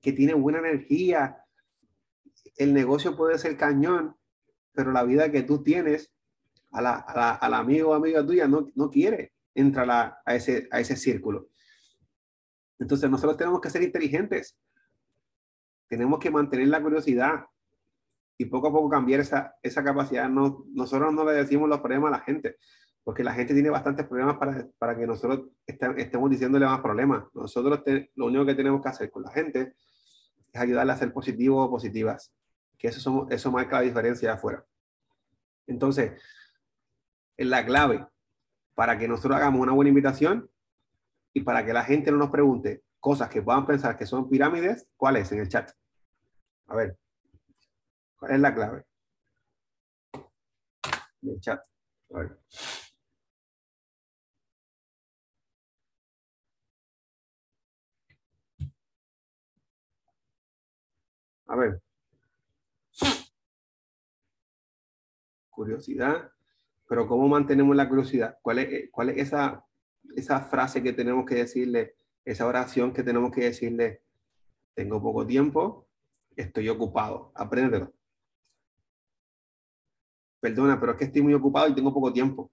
[0.01, 1.37] que tiene buena energía.
[2.57, 4.17] El negocio puede ser cañón,
[4.73, 6.13] pero la vida que tú tienes,
[6.71, 10.81] a la, a la, amigo o amiga tuya no, no quiere entrar a, ese, a
[10.81, 11.49] ese círculo.
[12.79, 14.59] Entonces nosotros tenemos que ser inteligentes,
[15.89, 17.45] tenemos que mantener la curiosidad
[18.37, 20.29] y poco a poco cambiar esa, esa capacidad.
[20.29, 22.57] No, nosotros no le decimos los problemas a la gente,
[23.03, 27.25] porque la gente tiene bastantes problemas para, para que nosotros estemos diciéndole más problemas.
[27.35, 27.83] Nosotros
[28.15, 29.75] lo único que tenemos que hacer con la gente
[30.53, 32.33] es ayudarle a ser positivos o positivas,
[32.79, 34.65] que eso, somos, eso marca la diferencia de afuera.
[35.67, 36.21] Entonces,
[37.37, 38.07] la clave
[38.75, 40.51] para que nosotros hagamos una buena invitación
[41.33, 44.89] y para que la gente no nos pregunte cosas que puedan pensar que son pirámides,
[44.97, 45.71] ¿cuál es en el chat?
[46.67, 46.97] A ver,
[48.25, 48.85] ¿cuál es la clave?
[51.23, 51.61] El chat.
[61.47, 61.81] A ver.
[65.51, 66.31] Curiosidad.
[66.89, 68.39] Pero ¿cómo mantenemos la curiosidad?
[68.43, 69.65] ¿Cuál es, cuál es esa,
[70.17, 74.03] esa frase que tenemos que decirle, esa oración que tenemos que decirle?
[74.75, 75.89] Tengo poco tiempo,
[76.37, 77.33] estoy ocupado.
[77.35, 77.93] Apréndelo.
[80.45, 82.51] Perdona, pero es que estoy muy ocupado y tengo poco tiempo.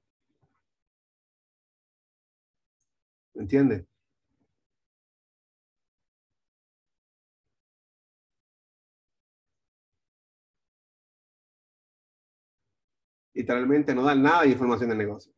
[3.34, 3.86] ¿Me entiendes?
[13.34, 15.34] literalmente no dan nada de información de negocio.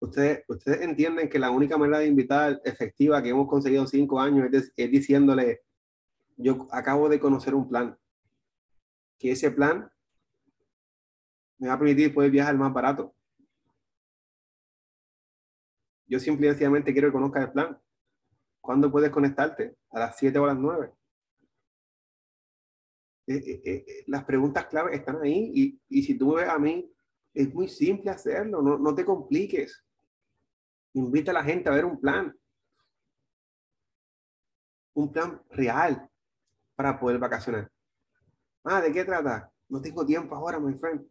[0.00, 4.48] Ustedes, ustedes entienden que la única manera de invitar efectiva que hemos conseguido cinco años
[4.52, 5.62] es diciéndole,
[6.36, 7.98] yo acabo de conocer un plan,
[9.22, 9.88] que ese plan
[11.58, 13.14] me va a permitir poder viajar más barato.
[16.08, 17.80] Yo simple y sencillamente quiero que conozcas el plan.
[18.60, 19.76] ¿Cuándo puedes conectarte?
[19.90, 20.92] ¿A las 7 o a las 9?
[23.28, 26.92] Eh, eh, eh, las preguntas claves están ahí y, si tú me ves a mí,
[27.32, 29.84] es muy simple hacerlo, no te compliques.
[30.94, 32.36] Invita a la gente a ver un plan.
[34.94, 36.10] Un plan real
[36.74, 37.71] para poder vacacionar.
[38.64, 39.52] Ah, ¿de qué trata?
[39.68, 41.06] No tengo tiempo ahora, my friend.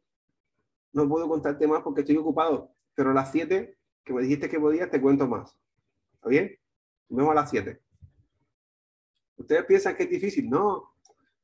[0.93, 2.73] No puedo contarte más porque estoy ocupado.
[2.95, 5.57] Pero a las 7 que me dijiste que podías, te cuento más.
[6.13, 6.57] ¿Está bien?
[7.09, 7.81] Nos vemos a las 7.
[9.37, 10.49] ¿Ustedes piensan que es difícil?
[10.49, 10.95] No,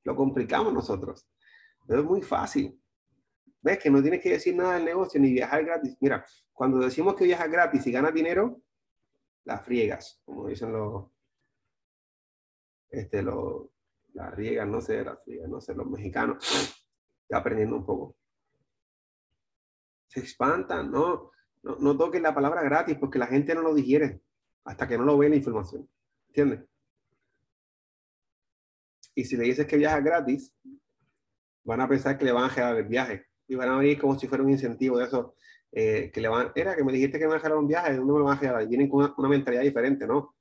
[0.04, 1.28] lo complicamos nosotros.
[1.88, 2.80] Pero es muy fácil.
[3.62, 3.80] ¿Ves?
[3.80, 5.98] Que no tienes que decir nada del negocio ni viajar gratis.
[6.00, 8.62] Mira, cuando decimos que viajas gratis y ganas dinero,
[9.46, 11.06] las friegas, como dicen los,
[12.90, 13.70] este, los,
[14.14, 16.76] las riegas, no sé, las friegas, no sé, los mexicanos,
[17.30, 18.16] ya aprendiendo un poco.
[20.08, 21.32] Se espantan, no,
[21.64, 24.22] no, no toquen la palabra gratis porque la gente no lo digiere
[24.64, 25.90] hasta que no lo ve la información.
[26.28, 26.68] ¿Entiendes?
[29.16, 30.54] Y si le dices que viaja gratis,
[31.64, 33.26] van a pensar que le van a generar el viaje.
[33.48, 35.36] Y van a venir como si fuera un incentivo de eso.
[35.72, 37.96] Eh, que le van, era que me dijiste que me van a generar un viaje,
[37.96, 38.68] ¿dónde me lo van a generar?
[38.68, 40.36] Vienen con una, mentalidad diferente, ¿no?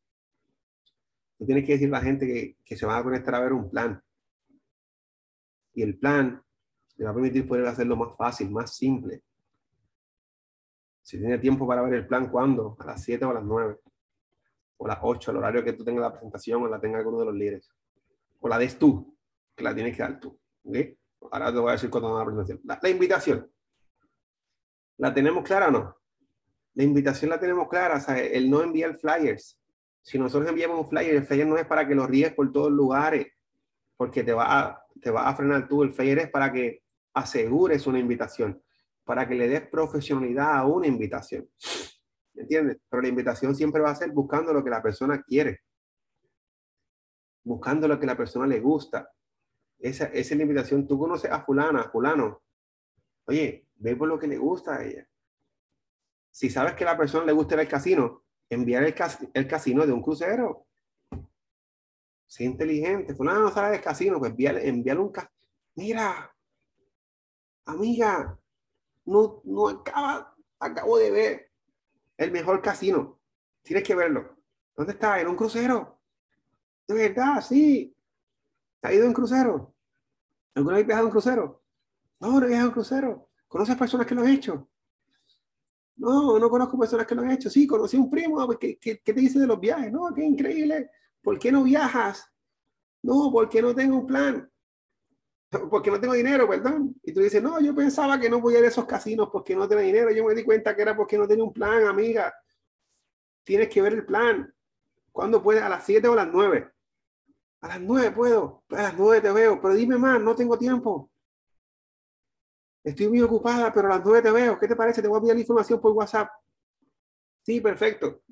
[1.38, 3.70] Tú tienes que decir a la gente que, se van a conectar a ver un
[3.70, 4.03] plan.
[5.75, 6.42] Y el plan
[6.96, 9.22] le va a permitir poder hacerlo más fácil, más simple.
[11.03, 12.77] Si tiene tiempo para ver el plan, ¿cuándo?
[12.81, 13.79] A las 7 o a las 9.
[14.79, 17.20] O a las 8, el horario que tú tengas la presentación o la tenga alguno
[17.20, 17.70] de los líderes
[18.40, 19.16] o la des tú,
[19.55, 20.38] que la tienes que dar tú.
[21.31, 22.61] Ahora te voy a decir cuando va la presentación.
[22.64, 23.51] La, invitación.
[24.99, 25.96] ¿La tenemos clara o no?
[26.75, 29.59] La invitación la tenemos clara, o sea, el no enviar flyers.
[30.07, 32.71] Si nosotros enviamos un flyer, el flyer no es para que lo ríes por todos
[32.71, 33.27] lugares,
[33.97, 35.83] porque te va a, te va a frenar tú.
[35.83, 38.62] El flyer es para que asegures una invitación,
[39.05, 41.49] para que le des profesionalidad a una invitación.
[42.35, 42.79] ¿Entiendes?
[42.88, 45.62] Pero la invitación siempre va a ser buscando lo que la persona quiere
[47.47, 49.09] buscando lo que la persona le gusta.
[49.79, 50.87] Esa, esa es la invitación.
[50.87, 52.42] Tú conoces a fulana, a fulano.
[53.27, 55.09] Oye, ve por lo que le gusta a ella.
[56.31, 58.95] Si sabes que a la persona le gusta el casino, enviar el,
[59.35, 60.67] el casino de un crucero.
[62.27, 63.15] Sé inteligente.
[63.15, 65.33] Fulano no sabe del casino, pues envíale, envíale un casino.
[65.75, 66.35] Mira,
[67.67, 68.39] amiga,
[69.05, 71.51] no, no acaba, acabo de ver
[72.17, 73.19] el mejor casino.
[73.63, 74.37] Tienes que verlo.
[74.77, 75.21] ¿Dónde está?
[75.21, 76.01] En un crucero.
[76.87, 77.95] De verdad, sí.
[78.83, 79.75] ¿Ha ido en crucero?
[80.55, 81.63] ¿Alguna vez viajado en crucero?
[82.21, 83.29] No, no he viajado en crucero.
[83.49, 84.69] ¿Conoces personas que lo han hecho?
[85.97, 87.51] No, no conozco personas que lo han hecho.
[87.51, 88.47] Sí, conocí a un primo.
[88.59, 89.91] ¿Qué, qué, qué te dice de los viajes?
[89.91, 90.91] No, qué increíble.
[91.23, 92.31] ¿Por qué no viajas?
[93.03, 94.51] No, porque no tengo un plan.
[95.71, 96.95] Porque no tengo dinero, perdón.
[97.03, 99.67] Y tú dices, no, yo pensaba que no podía ir a esos casinos porque no
[99.69, 100.11] tenía dinero.
[100.11, 102.35] Yo me di cuenta que era porque no tenía un plan, amiga.
[103.45, 104.53] Tienes que ver el plan.
[105.13, 105.63] ¿Cuándo puedes?
[105.63, 106.71] A las 7 o a las 9.
[107.61, 111.11] A las nueve puedo, a las nueve te veo, pero dime más, no tengo tiempo.
[112.87, 114.59] Estoy muy ocupada, pero a las nueve te veo.
[114.59, 115.03] ¿Qué te parece?
[115.03, 116.31] Te voy a enviar la información por WhatsApp.
[117.42, 118.22] Sí, perfecto.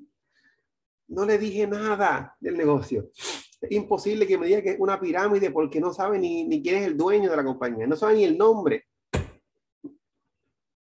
[1.07, 3.11] No le dije nada del negocio.
[3.59, 6.77] Es imposible que me diga que es una pirámide porque no sabe ni, ni quién
[6.77, 8.85] es el dueño de la compañía, no sabe ni el nombre.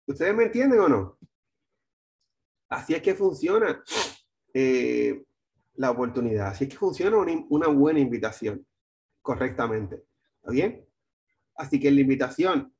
[0.06, 1.18] ¿Ustedes me entienden o no?
[2.68, 3.82] Así es que funciona
[4.52, 5.24] eh,
[5.76, 6.48] la oportunidad.
[6.48, 7.16] Así es que funciona
[7.48, 8.66] una, buena invitación
[9.22, 10.04] correctamente.
[10.40, 10.86] ¿Está bien?
[11.54, 12.75] Así que la invitación,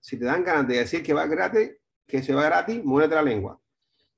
[0.00, 1.72] si te dan ganas de decir que va gratis,
[2.06, 3.60] que se va gratis, muévete la lengua.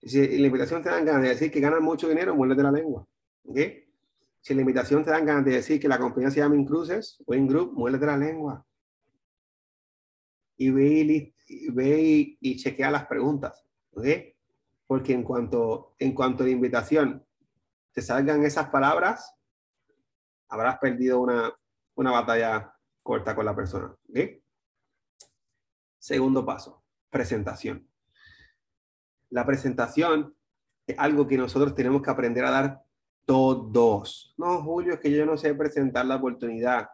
[0.02, 3.06] Si la invitación te dan ganas de decir que ganas mucho dinero, muévete la lengua.
[3.44, 3.58] ¿Ok?
[4.40, 7.32] Si la invitación te dan ganas de decir que la compañía se llama Incruces o
[7.32, 8.66] Group, muévete la lengua.
[10.56, 13.64] Y ve y, ve y, chequea las preguntas.
[13.92, 14.06] ¿Ok?
[14.86, 17.24] Porque en cuanto, en cuanto a la invitación
[17.92, 19.34] te salgan esas palabras,
[20.48, 21.52] habrás perdido una,
[21.94, 23.94] una batalla corta con la persona.
[24.08, 24.39] ¿Ok?
[26.00, 27.86] Segundo paso, presentación.
[29.28, 30.34] La presentación
[30.86, 32.82] es algo que nosotros tenemos que aprender a dar
[33.26, 34.34] todos.
[34.38, 36.88] No, Julio, es que yo no sé presentar la oportunidad.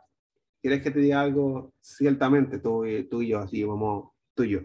[0.60, 1.72] ¿Quieres que te diga algo?
[1.80, 4.60] Ciertamente, tú, y yo, así, vamos, tú y yo.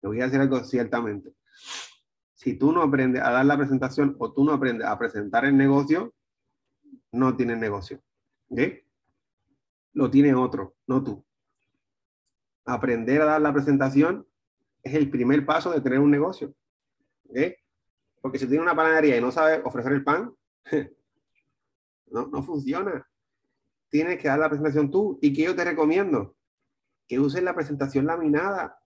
[0.00, 1.34] Te voy a decir algo ciertamente.
[2.34, 5.56] Si tú no aprendes a dar la presentación o tú no aprendes a presentar el
[5.56, 6.14] negocio,
[7.10, 8.00] no tienes negocio.
[8.48, 8.60] ¿Ok?
[9.94, 11.26] Lo tiene otro, no tú.
[12.70, 14.24] Aprender a dar la presentación
[14.84, 16.54] es el primer paso de tener un negocio.
[18.20, 20.32] Porque si tienes una panadería y no sabes ofrecer el pan,
[22.06, 23.04] no, no funciona.
[23.88, 25.18] Tienes que dar la presentación tú.
[25.20, 26.36] ¿Y que yo te recomiendo?
[27.08, 28.80] Que uses la presentación laminada.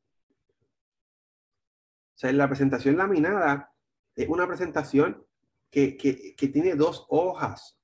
[2.14, 3.70] O sea, la presentación laminada
[4.16, 5.26] es una presentación
[5.70, 7.78] que, que, que tiene dos hojas,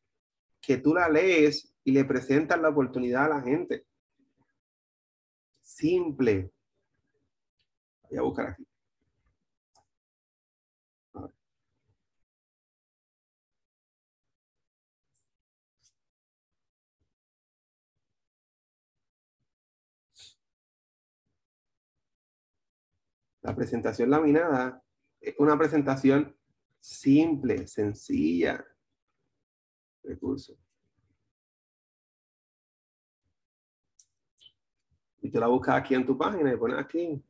[0.62, 3.84] que tú la lees y le presentas la oportunidad a la gente.
[5.70, 6.52] Simple.
[8.10, 8.66] Voy a buscar aquí.
[23.42, 24.82] La presentación laminada
[25.20, 26.36] es una presentación
[26.80, 28.64] simple, sencilla.
[30.02, 30.58] Recurso.
[35.22, 37.22] Y tú la buscas aquí en tu página y pones aquí.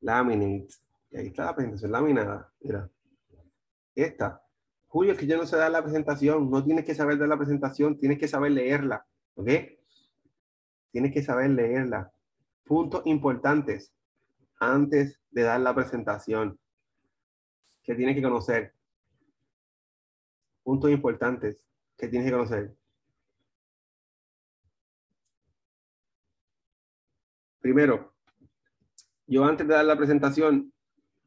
[0.00, 0.68] Laminate.
[1.10, 2.52] Y ahí está la presentación laminada.
[2.60, 2.90] Mira.
[3.94, 4.42] Esta.
[4.86, 6.50] Julio, es que yo no sé dar la presentación.
[6.50, 9.06] No tienes que saber dar la presentación, tienes que saber leerla.
[9.34, 9.48] ¿Ok?
[10.90, 12.12] Tienes que saber leerla
[12.64, 13.92] puntos importantes
[14.58, 16.58] antes de dar la presentación
[17.82, 18.74] que tienes que conocer.
[20.62, 21.58] Puntos importantes
[21.96, 22.76] que tienes que conocer.
[27.62, 28.14] Primero,
[29.26, 30.72] yo antes de dar la presentación,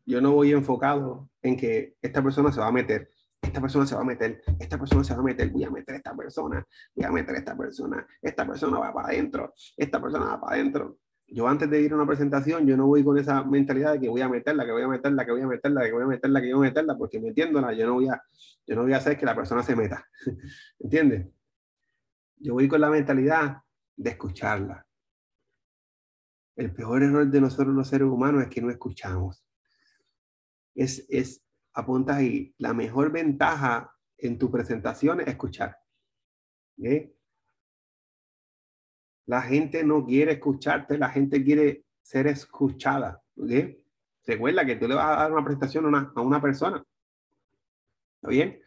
[0.06, 3.10] yo no voy enfocado en que esta persona se va a meter,
[3.42, 5.96] esta persona se va a meter, esta persona se va a meter, voy a meter
[5.96, 10.00] a esta persona, voy a meter a esta persona, esta persona va para adentro, esta
[10.00, 13.18] persona va para adentro yo antes de ir a una presentación, yo no voy con
[13.18, 15.84] esa mentalidad de que voy a meterla, que voy a meterla, que voy a meterla,
[15.84, 18.22] que voy a meterla, que voy a meterla, porque metiéndola yo no voy a,
[18.66, 20.06] yo no voy a hacer que la persona se meta.
[20.80, 21.28] ¿Entiendes?
[22.38, 23.58] Yo voy con la mentalidad
[23.96, 24.85] de escucharla.
[26.56, 29.46] El peor error de nosotros los seres humanos es que no escuchamos.
[30.74, 35.78] Es, es apunta ahí, la mejor ventaja en tu presentación es escuchar.
[39.26, 43.22] La gente no quiere escucharte, la gente quiere ser escuchada.
[44.26, 46.84] Recuerda que tú le vas a dar una presentación a una, a una persona.
[48.16, 48.60] ¿Está bien?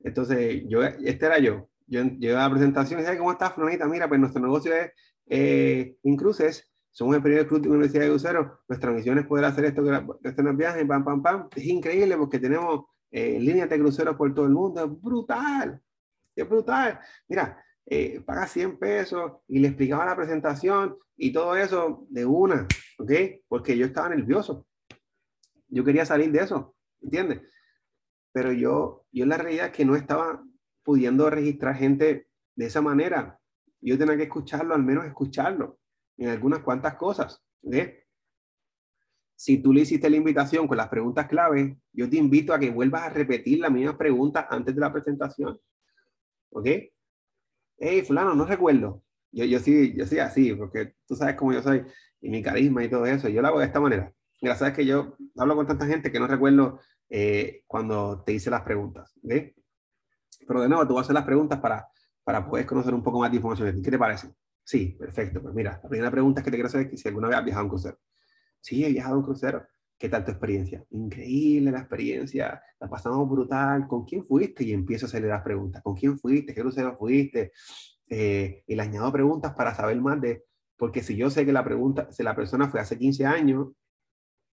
[0.00, 1.68] Entonces, yo, este era yo.
[1.86, 3.86] Yo, yo a la presentación y ¿cómo estás, Florita?
[3.86, 4.92] Mira, pues nuestro negocio es
[5.26, 6.71] eh, Incruces.
[6.92, 8.60] Somos el de Cruz de Universidad de Crucero.
[8.68, 9.82] Nuestra misión es poder hacer esto,
[10.22, 11.48] esto en viajes, pam, pam, pam.
[11.56, 14.84] Es increíble porque tenemos eh, líneas de cruceros por todo el mundo.
[14.84, 15.80] Es brutal.
[16.36, 17.00] Es brutal.
[17.28, 22.68] Mira, eh, paga 100 pesos y le explicaba la presentación y todo eso de una,
[22.98, 23.12] ¿ok?
[23.48, 24.66] Porque yo estaba nervioso.
[25.68, 27.40] Yo quería salir de eso, ¿entiendes?
[28.32, 30.44] Pero yo, yo la realidad es que no estaba
[30.82, 33.40] pudiendo registrar gente de esa manera.
[33.80, 35.78] Yo tenía que escucharlo, al menos escucharlo
[36.16, 37.74] en algunas cuantas cosas, ¿ok?
[39.34, 42.70] Si tú le hiciste la invitación con las preguntas clave, yo te invito a que
[42.70, 45.58] vuelvas a repetir las mismas preguntas antes de la presentación.
[46.50, 46.68] ¿Ok?
[47.82, 49.02] hey, fulano, no recuerdo.
[49.32, 51.84] Yo, yo, sí, yo sí así, porque tú sabes cómo yo soy
[52.20, 53.28] y mi carisma y todo eso.
[53.28, 54.12] Yo lo hago de esta manera.
[54.40, 58.50] Mira, sabes que yo hablo con tanta gente que no recuerdo eh, cuando te hice
[58.50, 59.12] las preguntas.
[59.24, 59.54] ¿okay?
[60.46, 61.88] Pero de nuevo, tú vas a hacer las preguntas para,
[62.24, 63.82] para poder conocer un poco más de información.
[63.82, 64.28] ¿Qué te parece?
[64.64, 65.42] Sí, perfecto.
[65.42, 67.62] Pues mira, la primera pregunta es que te quiero es si alguna vez has viajado
[67.62, 67.98] a un crucero.
[68.60, 69.66] Sí, he viajado a un crucero.
[69.98, 70.84] ¿Qué tal tu experiencia?
[70.90, 73.86] Increíble la experiencia, la pasamos brutal.
[73.86, 74.64] ¿Con quién fuiste?
[74.64, 75.82] Y empiezo a hacerle las preguntas.
[75.82, 76.54] ¿Con quién fuiste?
[76.54, 77.52] ¿Qué crucero fuiste?
[78.08, 80.44] Eh, y le añado preguntas para saber más de,
[80.76, 83.68] Porque si yo sé que la pregunta, si la persona fue hace 15 años,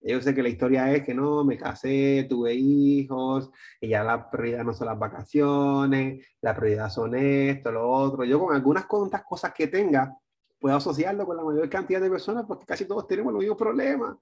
[0.07, 3.51] yo sé que la historia es que no, me casé, tuve hijos,
[3.81, 8.23] y ya la prioridad no son las vacaciones, la prioridad son esto, lo otro.
[8.23, 10.17] Yo con algunas cuantas cosas que tenga,
[10.59, 14.17] puedo asociarlo con la mayor cantidad de personas porque casi todos tenemos los mismos problemas.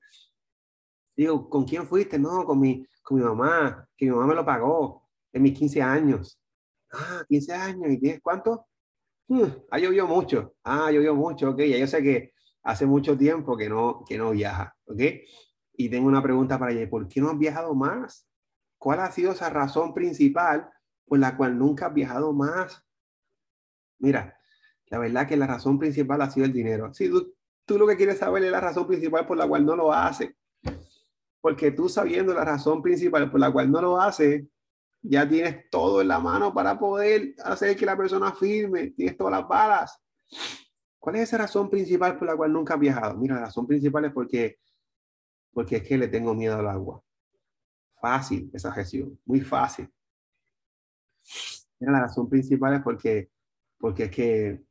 [1.16, 2.20] Digo, ¿con quién fuiste?
[2.20, 5.82] No, con mi, con mi mamá, que mi mamá me lo pagó en mis 15
[5.82, 6.40] años.
[6.92, 8.68] Ah, 15 años, ¿y tienes cuánto?
[9.28, 10.56] Hmm, ha llovido mucho.
[10.64, 11.60] Ah, llovido mucho, ok.
[11.60, 12.34] Ya yo sé que
[12.64, 15.02] hace mucho tiempo que no, que no viaja, ok.
[15.78, 18.28] Y tengo una pregunta para ella, ¿por qué no has viajado más?
[18.78, 20.70] ¿Cuál ha sido esa razón principal
[21.06, 22.84] por la cual nunca has viajado más?
[24.00, 24.38] Mira,
[24.88, 26.94] la verdad que la razón principal ha sido el dinero.
[26.94, 27.34] Si tú,
[27.66, 30.36] tú lo que quieres saber es la razón principal por la cual no lo hace.
[31.42, 34.48] Porque tú sabiendo la razón principal por la cual no lo hace,
[35.02, 39.40] ya tienes todo en la mano para poder hacer que la persona firme, tienes todas
[39.40, 40.02] las balas.
[41.00, 43.16] ¿Cuál es esa razón principal por la cual nunca has viajado?
[43.16, 44.58] Mira, la razón principal es porque,
[45.56, 47.02] porque es que le tengo miedo al agua.
[48.02, 49.90] Fácil esa gestión, muy fácil.
[51.80, 53.32] Mira, la razón principal es porque,
[53.80, 54.64] porque es que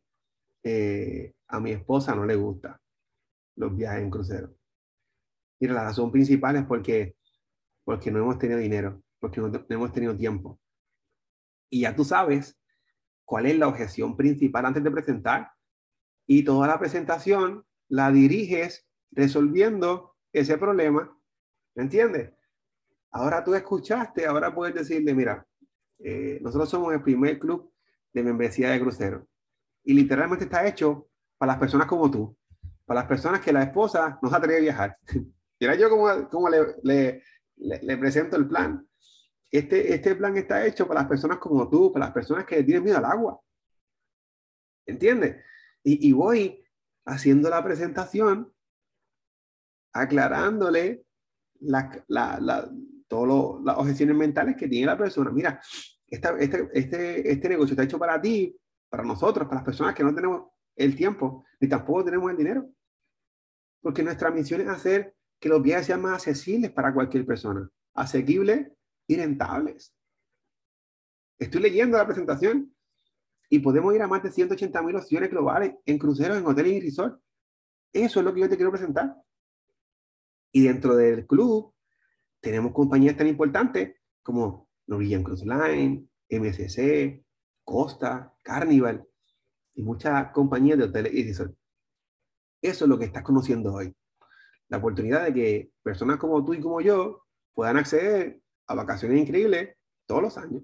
[0.62, 2.78] eh, a mi esposa no le gusta
[3.57, 4.55] los viajes en crucero.
[5.59, 7.16] Mira, la razón principal es porque,
[7.82, 10.61] porque no hemos tenido dinero porque no, hemos tenido tiempo.
[11.70, 12.61] Y ya tú sabes
[13.24, 15.51] cuál es la objeción principal antes de presentar.
[16.26, 21.16] Y toda la presentación la diriges resolviendo ese problema.
[21.74, 22.32] ¿Me entiendes?
[23.12, 25.47] Ahora tú escuchaste, ahora puedes decirle, mira,
[26.01, 27.72] eh, nosotros somos el primer club
[28.12, 29.26] de membresía de crucero.
[29.85, 31.09] Y literalmente está hecho
[31.39, 32.37] para las personas como tú,
[32.85, 34.99] para las personas que la esposa no se atreve a viajar.
[35.61, 37.22] Mira yo como, como le, le,
[37.57, 38.87] le, presento el plan.
[39.51, 42.82] Este, este plan está hecho para las personas como tú, para las personas que tienen
[42.82, 43.41] miedo al agua.
[44.85, 45.37] ¿Entiendes?
[45.85, 46.64] Y voy
[47.05, 48.53] haciendo la presentación,
[49.95, 51.05] aclarándole
[51.61, 52.70] la, la, la,
[53.09, 55.30] todas las objeciones mentales que tiene la persona.
[55.30, 55.61] Mira,
[56.07, 58.57] esta, este, este, este negocio está hecho para ti,
[58.88, 62.68] para nosotros, para las personas que no tenemos el tiempo, ni tampoco tenemos el dinero.
[63.80, 67.68] Porque nuestra misión es hacer que los viajes sean más accesibles para cualquier persona.
[67.95, 68.68] Asequibles
[69.07, 69.95] y rentables.
[71.38, 72.74] Estoy leyendo la presentación
[73.49, 76.80] y podemos ir a más de 180 mil opciones globales en cruceros, en hoteles y
[76.80, 77.20] resort.
[77.92, 79.14] Eso es lo que yo te quiero presentar.
[80.57, 81.74] Y dentro del club
[82.40, 87.24] tenemos compañías tan importantes como Norwegian Cruise Line, MSC,
[87.64, 89.05] Costa, Carnival
[89.74, 91.57] y muchas compañías de hoteles y resort.
[92.62, 93.96] Eso es lo que estás conociendo hoy.
[94.68, 99.76] La oportunidad de que personas como tú y como yo puedan acceder a vacaciones increíbles
[100.07, 100.62] todos los años.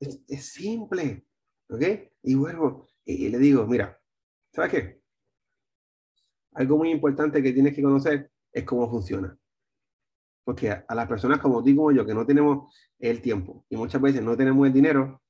[0.00, 1.26] Es, simple,
[1.68, 1.82] ¿ok?
[2.22, 4.00] Y vuelvo y, le digo, mira,
[4.50, 5.02] ¿sabes qué?
[6.54, 9.36] Algo muy importante que tienes que conocer es cómo funciona.
[10.44, 13.76] Porque a, las personas como tú y como yo, que no tenemos el tiempo y
[13.76, 15.22] muchas veces no tenemos el dinero,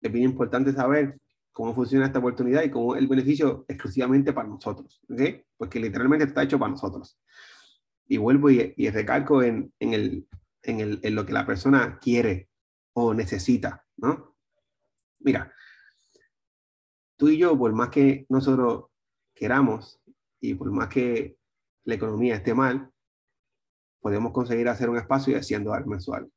[0.00, 1.18] es bien importante saber
[1.52, 5.00] cómo funciona esta oportunidad y cómo el beneficio exclusivamente para nosotros.
[5.56, 7.18] Porque literalmente está hecho para nosotros.
[8.06, 10.26] Y vuelvo y, y recalco en, en, el,
[10.62, 12.48] en, lo que la persona quiere
[12.92, 14.36] o necesita, ¿no?
[15.20, 15.52] Mira,
[17.16, 18.86] tú y yo, por más que nosotros
[19.34, 20.00] queramos
[20.40, 21.36] y por más que
[21.84, 22.90] la economía esté mal,
[24.00, 26.30] podemos conseguir hacer un espacio de 100 dólares mensuales.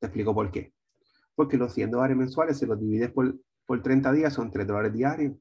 [0.00, 0.72] Te explico por qué.
[1.34, 4.92] Porque los 100 dólares mensuales, se los divides por, por 30 días, son 3 dólares
[4.92, 5.36] diarios.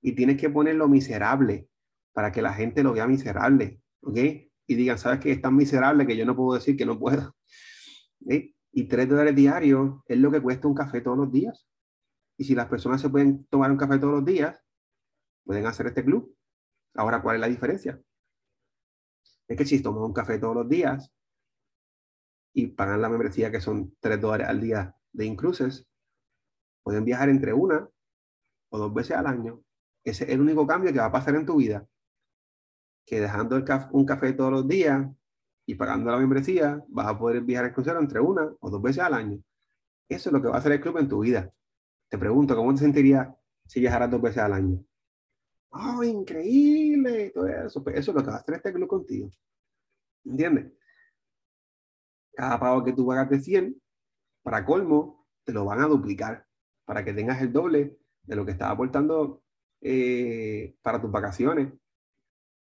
[0.00, 1.68] Y tienes que ponerlo miserable
[2.12, 4.18] para que la gente lo vea miserable, ¿ok?
[4.66, 5.32] y digan, ¿sabes qué?
[5.32, 7.34] Es tan miserable que yo no puedo decir que no puedo.
[8.20, 11.66] Y tres dólares diarios es lo que cuesta un café todos los días.
[12.38, 14.58] Y si las personas se pueden tomar un café todos los días,
[15.44, 16.34] pueden hacer este club.
[16.94, 18.00] Ahora, ¿cuál es la diferencia?
[19.48, 21.10] Es que si toman un café todos los días
[22.54, 25.86] y pagan la membresía que son tres dólares al día de Incruces,
[26.82, 27.88] pueden viajar entre una
[28.70, 29.62] o dos veces al año.
[30.04, 31.86] Ese es el único cambio que va a pasar en tu vida
[33.06, 33.62] que dejando
[33.92, 35.06] un café todos los días
[35.66, 39.02] y pagando la membresía, vas a poder viajar en crucero entre una o dos veces
[39.02, 39.42] al año.
[40.08, 41.52] Eso es lo que va a hacer el club en tu vida.
[42.08, 43.28] Te pregunto, ¿cómo te sentirías
[43.66, 44.84] si viajaras dos veces al año?
[45.72, 47.30] ¡Oh, increíble!
[47.30, 47.82] Todo eso.
[47.82, 49.30] Pues eso es lo que va a hacer este club contigo.
[50.24, 50.72] ¿Entiendes?
[52.34, 53.82] Cada pago que tú pagas de 100,
[54.42, 56.46] para colmo, te lo van a duplicar
[56.84, 59.42] para que tengas el doble de lo que estás aportando
[59.80, 61.72] eh, para tus vacaciones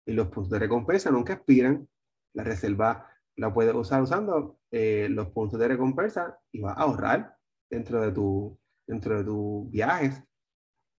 [0.07, 1.89] y los puntos de recompensa nunca expiran.
[2.33, 7.37] La reserva la puedes usar usando eh, los puntos de recompensa y vas a ahorrar
[7.69, 10.23] dentro de dentro de tus viajes.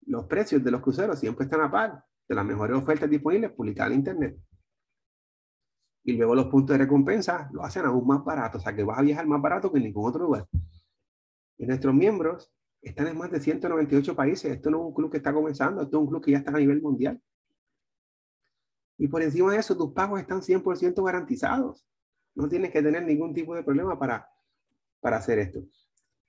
[0.08, 3.92] Los precios de los cruceros siempre están a par de las mejores ofertas disponibles publicadas
[3.92, 4.38] en Internet.
[6.04, 9.00] Y luego los puntos de recompensa lo hacen aún más barato, o sea que vas
[9.00, 10.48] a viajar más barato que en ningún otro lugar.
[11.58, 12.52] Y nuestros miembros
[12.82, 14.52] están en más de 198 países.
[14.52, 16.52] Esto no es un club que está comenzando, esto es un club que ya está
[16.52, 17.22] a nivel mundial.
[18.98, 21.86] Y por encima de eso, tus pagos están 100% garantizados.
[22.36, 24.30] No tienes que tener ningún tipo de problema para,
[25.02, 25.62] para hacer esto.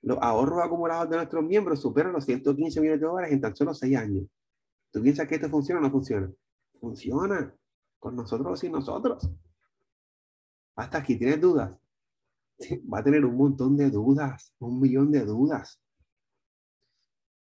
[0.01, 3.73] Los ahorros acumulados de nuestros miembros superan los 115 millones de dólares en tan solo
[3.73, 4.25] 6 años.
[4.91, 6.31] ¿Tú piensas que esto funciona o no funciona?
[6.79, 7.53] Funciona.
[7.99, 9.29] Con nosotros o sin nosotros.
[10.75, 11.77] Hasta aquí, ¿tienes dudas?
[12.93, 15.81] Va a tener un montón de dudas, un millón de dudas.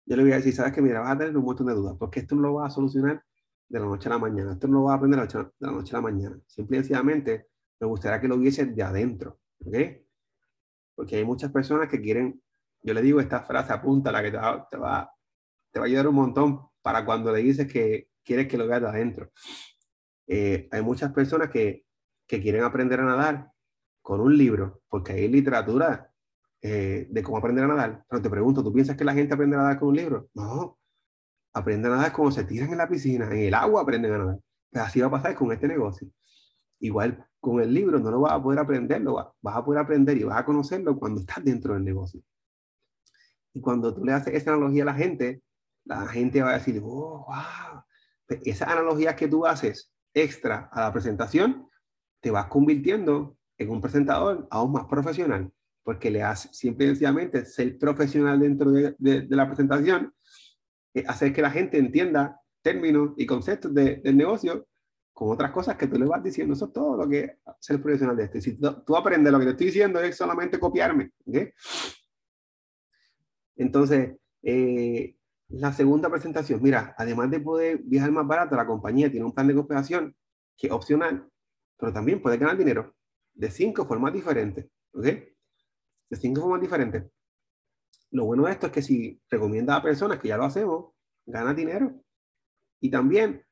[0.06, 1.96] Yo le voy a decir, sabes que mira, vas a tener un montón de dudas,
[1.98, 3.24] porque esto no lo va a solucionar
[3.70, 4.54] de la noche a la mañana.
[4.54, 6.38] Esto no lo va a aprender de la noche a la mañana.
[6.48, 7.48] Simple y sencillamente,
[7.80, 9.40] me gustaría que lo hubiese de adentro.
[9.66, 9.76] ¿Ok?
[11.02, 12.40] Porque hay muchas personas que quieren,
[12.84, 15.12] yo le digo esta frase, apunta la que te va, te va,
[15.72, 18.82] te va a ayudar un montón para cuando le dices que quieres que lo veas
[18.82, 19.32] de adentro.
[20.28, 21.86] Eh, hay muchas personas que,
[22.28, 23.52] que, quieren aprender a nadar
[24.04, 26.14] con un libro, porque hay literatura
[26.62, 28.06] eh, de cómo aprender a nadar.
[28.08, 30.30] Pero te pregunto, ¿tú piensas que la gente aprende a nadar con un libro?
[30.36, 30.78] No.
[31.52, 34.40] Aprenden a nadar como se tiran en la piscina, en el agua aprenden a nadar.
[34.72, 36.08] Pues así va a pasar con este negocio.
[36.82, 40.24] Igual con el libro no lo vas a poder aprenderlo, vas a poder aprender y
[40.24, 42.22] vas a conocerlo cuando estás dentro del negocio.
[43.54, 45.42] Y cuando tú le haces esa analogía a la gente,
[45.86, 47.84] la gente va a decir, oh, wow.
[48.46, 51.68] Esas analogías que tú haces extra a la presentación,
[52.22, 55.52] te vas convirtiendo en un presentador aún más profesional,
[55.84, 58.96] porque le hace siempre sencillamente ser profesional dentro de,
[59.30, 60.14] la presentación,
[60.94, 64.68] eh, hacer que la gente entienda términos y conceptos del negocio
[65.14, 66.54] con otras cosas que tú le vas diciendo.
[66.54, 68.42] Eso es todo lo que ser profesional de este.
[68.42, 71.12] Si tú, aprendes lo que te estoy diciendo es solamente copiarme.
[73.56, 75.16] Entonces, eh,
[75.50, 79.48] la segunda presentación, mira, además de poder viajar más barato, la compañía tiene un plan
[79.48, 80.16] de cooperación
[80.58, 81.30] que es opcional,
[81.78, 82.96] pero también puede ganar dinero
[83.34, 84.68] de cinco formas diferentes.
[84.94, 85.04] ¿Ok?
[85.04, 87.04] De cinco formas diferentes.
[88.12, 90.94] Lo bueno de esto es que si recomienda a personas que ya lo hacemos,
[91.26, 91.94] gana dinero.
[92.80, 93.46] Y también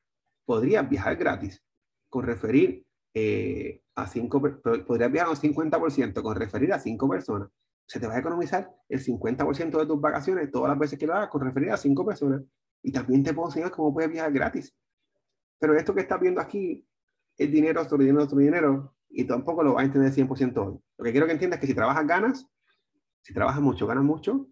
[0.50, 1.62] podrías viajar gratis
[2.08, 2.84] con referir
[3.14, 4.42] eh, a cinco,
[4.84, 7.50] podrías viajar un 50% con referir a cinco personas.
[7.86, 11.14] Se te va a economizar el 50% de tus vacaciones todas las veces que lo
[11.14, 12.42] hagas con referir a cinco personas.
[12.82, 14.74] Y también te puedo enseñar cómo puedes viajar gratis.
[15.60, 16.84] Pero esto que estás viendo aquí
[17.38, 20.80] es dinero sobre dinero sobre dinero y tampoco lo vas a entender 100% hoy.
[20.98, 22.44] Lo que quiero que entiendas es que si trabajas, ganas.
[23.22, 24.48] Si trabajas mucho, ganas mucho.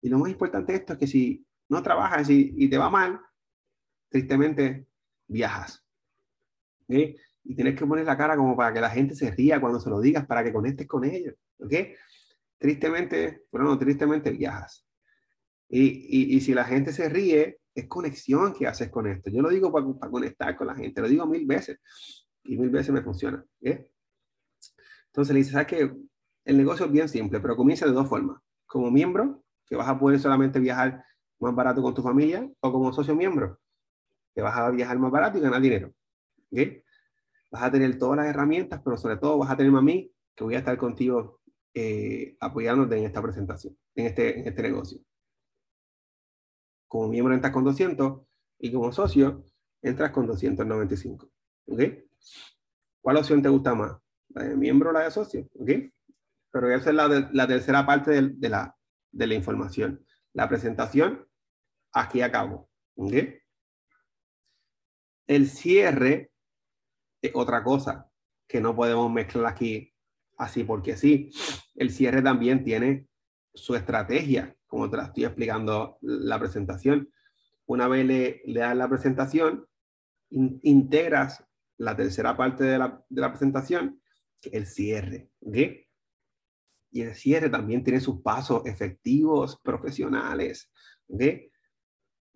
[0.00, 2.88] Y lo más importante de esto es que si no trabajas y, y te va
[2.88, 3.20] mal,
[4.10, 4.87] tristemente
[5.28, 5.84] viajas.
[6.84, 7.16] ¿okay?
[7.44, 9.90] Y tienes que poner la cara como para que la gente se ría cuando se
[9.90, 11.34] lo digas, para que conectes con ellos.
[11.60, 11.72] ¿ok?
[12.58, 14.84] Tristemente, bueno, tristemente viajas.
[15.68, 19.30] Y, y, y, si la gente se ríe, es conexión que haces con esto.
[19.30, 21.78] Yo lo digo para, para conectar con la gente, lo digo mil veces.
[22.44, 23.44] Y mil veces me funciona.
[23.60, 23.86] ¿okay?
[25.06, 25.92] Entonces le dices, ¿sabes qué?
[26.44, 28.40] El negocio es bien simple, pero comienza de dos formas.
[28.66, 31.04] Como miembro, que vas a poder solamente viajar
[31.38, 33.60] más barato con tu familia, o como socio miembro,
[34.38, 35.92] que vas a viajar más barato y ganar dinero.
[36.52, 36.80] ¿okay?
[37.50, 40.44] Vas a tener todas las herramientas, pero sobre todo vas a tener a mí, que
[40.44, 41.40] voy a estar contigo
[41.74, 45.00] eh, apoyándote en esta presentación, en este, en este negocio.
[46.86, 48.20] Como miembro entras con 200
[48.60, 49.44] y como socio
[49.82, 51.28] entras con 295.
[51.66, 51.80] ¿Ok?
[53.00, 53.98] ¿Cuál opción te gusta más?
[54.28, 55.48] ¿La de miembro o la de socio?
[56.52, 58.76] Pero esa es la, la tercera parte de, de, la,
[59.10, 60.06] de la información.
[60.32, 61.26] La presentación,
[61.92, 62.70] aquí acabo.
[62.94, 63.14] ¿Ok?
[65.28, 66.32] El cierre
[67.22, 68.10] es otra cosa
[68.48, 69.92] que no podemos mezclar aquí
[70.38, 71.30] así porque sí.
[71.76, 73.06] El cierre también tiene
[73.52, 77.12] su estrategia, como te la estoy explicando la presentación.
[77.66, 79.66] Una vez le, le das la presentación,
[80.30, 81.44] integras
[81.76, 84.00] la tercera parte de la, de la presentación,
[84.42, 85.30] el cierre.
[86.90, 90.70] Y el cierre también tiene sus pasos efectivos, profesionales.
[91.06, 91.47] ¿okay?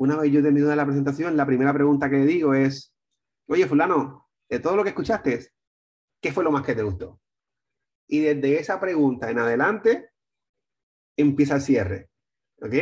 [0.02, 2.92] Una vez yo he terminado la presentación, la primera pregunta que digo es,
[3.46, 5.52] oye, fulano, de todo lo que escuchaste,
[6.20, 7.20] ¿qué fue lo más que te gustó?
[8.08, 10.10] Y desde esa pregunta en adelante,
[11.16, 12.10] empieza el cierre.
[12.60, 12.74] ¿Ok?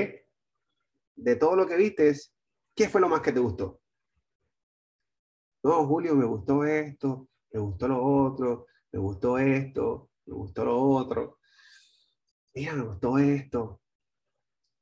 [1.16, 2.16] De todo lo que viste,
[2.74, 3.82] ¿qué fue lo más que te gustó?
[5.62, 10.80] No, Julio, me gustó esto, me gustó lo otro, me gustó esto, me gustó lo
[10.80, 11.38] otro.
[12.54, 13.79] Mira, me gustó esto.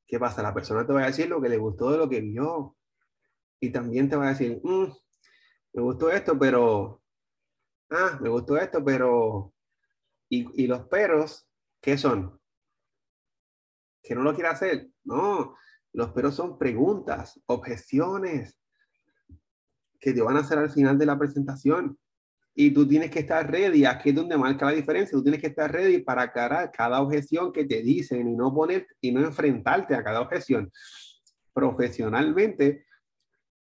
[0.09, 0.43] ¿Qué pasa?
[0.43, 2.77] La persona te va a decir lo que le gustó de lo que vio.
[3.61, 4.87] Y también te va a decir, mm,
[5.75, 7.03] me gustó esto, pero...
[7.91, 9.53] Ah, me gustó esto, pero...
[10.31, 11.47] ¿Y, y los peros
[11.81, 12.41] qué son?
[14.03, 14.89] Que no lo quiere hacer.
[15.05, 15.55] No,
[15.93, 18.59] Los pero son preguntas, objeciones
[20.01, 21.99] que te van a hacer al final de la presentación.
[22.61, 23.85] Y tú tienes que estar ready.
[23.85, 25.17] Aquí es donde marca la diferencia.
[25.17, 28.85] Tú tienes que estar ready para aclarar cada objeción que te dicen y no poner
[29.01, 30.69] y no enfrentarte a cada objeción.
[31.53, 32.85] Profesionalmente,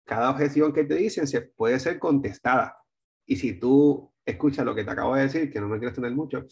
[0.05, 2.79] cada objeción que te dicen se puede ser contestada.
[3.27, 6.11] Y si tú escuchas lo que te acabo de decir, que no me quieres tener
[6.13, 6.47] mucho,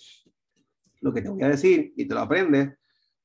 [1.01, 2.69] lo que te voy a decir y te lo aprendes,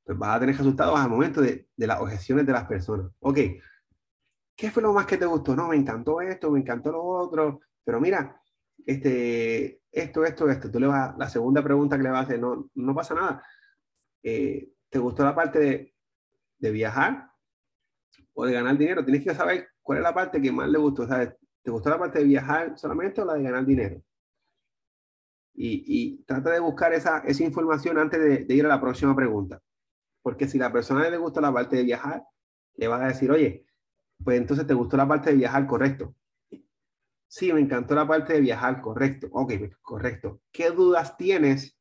[0.02, 3.12] pues vas a tener resultados al momento de, de las objeciones de las personas.
[3.20, 3.38] Ok,
[4.56, 5.54] ¿qué fue lo más que te gustó?
[5.54, 8.41] No, me encantó esto, me encantó lo otro, pero mira,
[8.86, 10.70] este, esto, esto, esto.
[10.70, 13.44] Tú le vas, la segunda pregunta que le vas a hacer, no, no pasa nada.
[14.22, 15.94] Eh, ¿Te gustó la parte
[16.58, 17.30] de, viajar
[18.34, 19.04] o de ganar dinero?
[19.04, 21.06] Tienes que saber cuál es la parte que más le gustó.
[21.06, 24.02] ¿Te gustó la parte de viajar solamente o la de ganar dinero?
[25.54, 29.14] Y, y trata de buscar esa, esa información antes de, de, ir a la próxima
[29.14, 29.60] pregunta.
[30.22, 32.24] Porque si la persona le gusta la parte de viajar,
[32.76, 33.66] le vas a decir, oye,
[34.24, 36.14] pues entonces te gustó la parte de viajar, correcto.
[37.34, 39.26] Sí, me encantó la parte de viajar, correcto.
[39.32, 40.42] Ok, correcto.
[40.52, 41.78] ¿Qué dudas tienes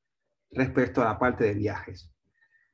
[0.49, 2.10] respecto a la parte de viajes?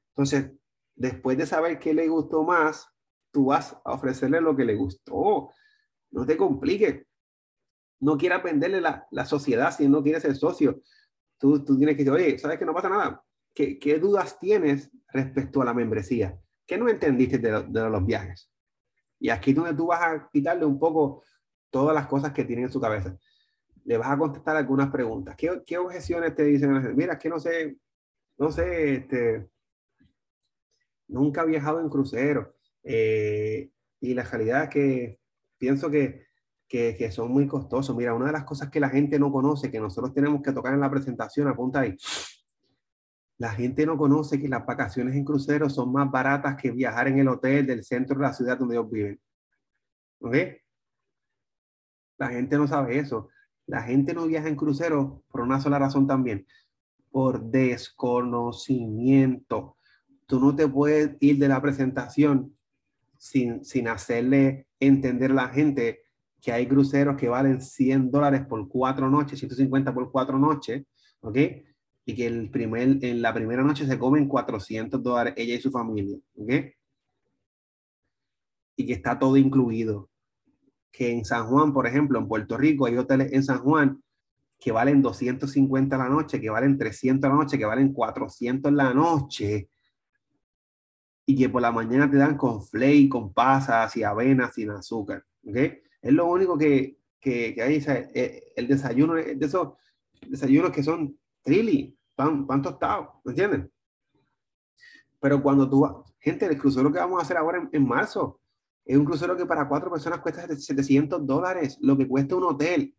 [0.10, 0.52] Entonces,
[0.96, 2.88] después de saber qué le gustó más,
[3.32, 5.50] tú vas a ofrecerle lo que le gustó.
[6.12, 7.04] No te compliques.
[8.00, 10.84] No quieras venderle la, la sociedad si no quieres ser socio.
[11.40, 13.24] Tú, tú tienes que decir, oye, ¿sabes que no pasa nada?
[13.56, 16.40] ¿Qué, ¿Qué, dudas tienes respecto a la membresía?
[16.68, 18.52] ¿Qué no entendiste de, de los viajes?
[19.20, 21.24] Y aquí es donde tú vas a quitarle un poco
[21.70, 23.18] todas las cosas que tienen en su cabeza.
[23.84, 25.36] Le vas a contestar algunas preguntas.
[25.38, 26.96] ¿Qué, qué objeciones te dicen?
[26.96, 27.78] Mira, que no sé,
[28.38, 29.50] no sé, este,
[31.08, 32.56] nunca he viajado en crucero.
[32.84, 35.20] Eh, y la realidad es que
[35.58, 36.28] pienso que,
[36.68, 37.96] que, que, son muy costosos.
[37.96, 40.74] Mira, una de las cosas que la gente no conoce, que nosotros tenemos que tocar
[40.74, 41.98] en la presentación, apunta ahí.
[43.40, 47.20] La gente no conoce que las vacaciones en crucero son más baratas que viajar en
[47.20, 49.20] el hotel del centro de la ciudad donde ellos viven.
[50.20, 50.36] ¿Ok?
[52.18, 53.28] La gente no sabe eso.
[53.66, 56.48] La gente no viaja en crucero por una sola razón también,
[57.12, 59.76] por desconocimiento.
[60.26, 62.58] Tú no te puedes ir de la presentación
[63.18, 66.04] sin, sin hacerle entender a la gente
[66.42, 70.86] que hay cruceros que valen 100 dólares por cuatro noches, 150 por cuatro noches,
[71.20, 71.38] ¿ok?
[72.06, 75.72] Y que el primer, en la primera noche se comen 400 dólares ella y su
[75.72, 76.54] familia, ¿ok?
[78.78, 80.10] Y que está todo incluido
[80.98, 84.02] que en San Juan, por ejemplo, en Puerto Rico hay hoteles en San Juan
[84.60, 89.70] que valen 250 la noche, que valen 300 la noche, que valen 400 la noche.
[91.28, 95.24] Y que por la mañana te dan con flake, con pasas y avenas sin azúcar.
[95.48, 95.82] ¿okay?
[96.02, 97.84] Es lo único que, que, que hay.
[97.86, 99.74] Eh, el desayuno de esos
[100.28, 103.72] desayunos que son trilly, pan, pan tostado, ¿me entienden?
[105.20, 108.40] Pero cuando tú, gente, el crucero que vamos a hacer ahora en, en marzo,
[108.88, 112.96] es un crucero que para cuatro personas cuesta 700 dólares, lo que cuesta un hotel.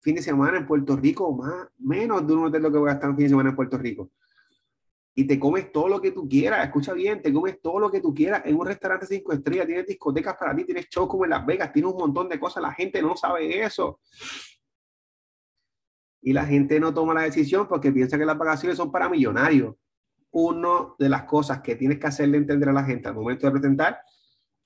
[0.00, 2.92] Fin de semana en Puerto Rico, más, menos de un hotel lo que voy a
[2.92, 4.10] gastar un fin de semana en Puerto Rico.
[5.14, 8.02] Y te comes todo lo que tú quieras, escucha bien, te comes todo lo que
[8.02, 11.30] tú quieras en un restaurante cinco estrellas, tienes discotecas para ti, tienes shows como en
[11.30, 14.00] Las Vegas, tienes un montón de cosas, la gente no sabe eso.
[16.20, 19.74] Y la gente no toma la decisión porque piensa que las vacaciones son para millonarios.
[20.30, 23.52] Una de las cosas que tienes que hacerle entender a la gente al momento de
[23.52, 23.98] presentar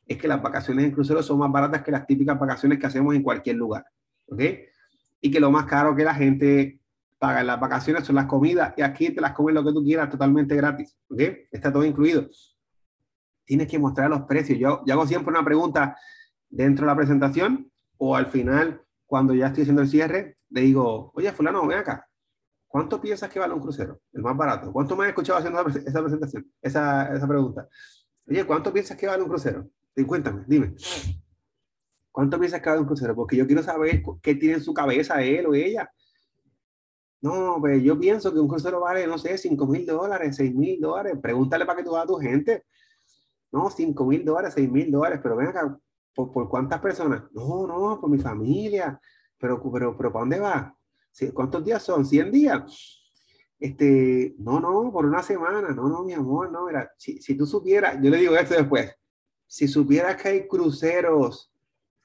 [0.06, 3.14] es que las vacaciones en crucero son más baratas que las típicas vacaciones que hacemos
[3.14, 3.84] en cualquier lugar.
[4.26, 4.40] ¿Ok?
[5.20, 6.80] Y que lo más caro que la gente
[7.18, 9.82] paga en las vacaciones son las comidas y aquí te las comes lo que tú
[9.84, 10.96] quieras totalmente gratis.
[11.08, 11.20] ¿Ok?
[11.50, 12.28] Está todo incluido.
[13.44, 14.58] Tienes que mostrar los precios.
[14.58, 15.96] Yo, yo hago siempre una pregunta
[16.48, 21.12] dentro de la presentación o al final, cuando ya estoy haciendo el cierre, le digo,
[21.14, 22.08] oye, fulano, ven acá.
[22.66, 24.00] ¿Cuánto piensas que vale un crucero?
[24.12, 24.72] El más barato.
[24.72, 26.50] ¿Cuánto me has escuchado haciendo esa presentación?
[26.60, 27.68] Esa, esa pregunta.
[28.26, 29.68] Oye, ¿cuánto piensas que vale un crucero?
[30.06, 30.74] Cuéntame, dime.
[32.10, 33.14] ¿Cuánto piensas cada un crucero?
[33.14, 35.90] Porque yo quiero saber qué tiene en su cabeza él o ella.
[37.20, 40.80] No, pues yo pienso que un crucero vale, no sé, 5 mil dólares, 6 mil
[40.80, 41.16] dólares.
[41.22, 42.64] Pregúntale para que tú vas a tu gente.
[43.50, 45.78] No, 5 mil dólares, 6 mil dólares, pero ven acá,
[46.14, 47.22] ¿por, ¿por, cuántas personas?
[47.32, 49.00] No, no, por mi familia.
[49.38, 50.76] Pero, pero, pero ¿para dónde va?
[51.32, 52.04] ¿Cuántos días son?
[52.04, 53.00] ¿100 días?
[53.58, 55.70] Este, no, no, por una semana.
[55.70, 58.92] No, no, mi amor, no, mira, si, si tú supieras, yo le digo esto después
[59.52, 61.52] si supieras que hay cruceros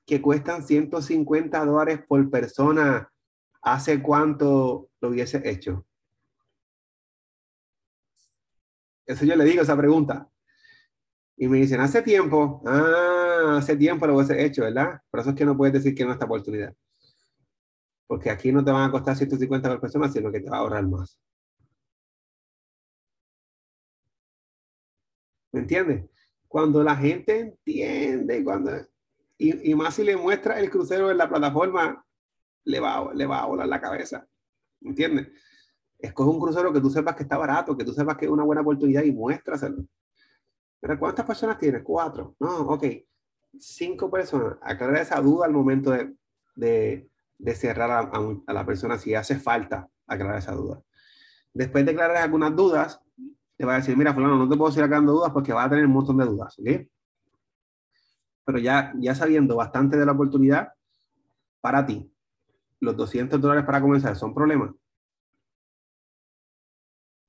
[0.05, 3.09] que cuestan 150 dólares por persona,
[3.61, 5.87] ¿hace cuánto lo hubiese hecho?
[9.05, 10.29] Eso yo le digo esa pregunta.
[11.37, 15.01] Y me dicen, hace tiempo, ah, hace tiempo lo hubiese hecho, ¿verdad?
[15.09, 16.75] Por eso es que no puedes decir que no esta oportunidad.
[18.07, 20.59] Porque aquí no te van a costar 150 por persona, sino que te va a
[20.59, 21.17] ahorrar más.
[25.53, 26.16] ¿Me entiendes?
[26.47, 28.71] Cuando la gente entiende, cuando,
[29.37, 32.05] y, y, más si le muestra el crucero en la plataforma,
[32.63, 34.27] le va, le va a volar la cabeza.
[34.81, 35.27] ¿Entiendes?
[35.99, 38.43] Escoge un crucero que tú sepas que está barato, que tú sepas que es una
[38.43, 39.85] buena oportunidad y muéstraselo.
[40.79, 41.81] Pero ¿cuántas personas tienes?
[41.83, 42.35] Cuatro.
[42.39, 42.85] No, ok.
[43.59, 44.57] Cinco personas.
[44.61, 46.13] Aclarar esa duda al momento de,
[46.55, 50.83] de, de cerrar a, a, a, la persona si hace falta aclarar esa duda.
[51.53, 53.01] Después de aclarar algunas dudas,
[53.57, 55.69] te va a decir, mira, fulano, no te puedo seguir aclarando dudas porque va a
[55.69, 56.87] tener un montón de dudas, ¿ok?
[58.45, 60.69] Pero ya, ya sabiendo bastante de la oportunidad,
[61.59, 62.09] para ti,
[62.79, 64.71] los 200 dólares para comenzar son problemas.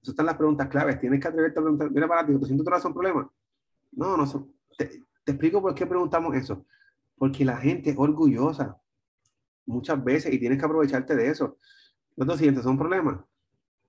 [0.03, 1.01] Esas están las preguntas claves.
[1.01, 3.27] Tienes que atreverte a preguntar, mira, para ti, los 200 dólares son problemas.
[3.93, 4.53] No, no son.
[4.77, 6.65] Te, te explico por qué preguntamos eso.
[7.17, 8.81] Porque la gente es orgullosa
[9.67, 11.59] muchas veces y tienes que aprovecharte de eso.
[12.17, 13.21] Los 200 son problemas.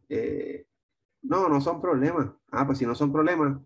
[0.08, 0.66] Eh,
[1.22, 2.30] no, no son problemas.
[2.52, 3.60] Ah, pues si no son problemas,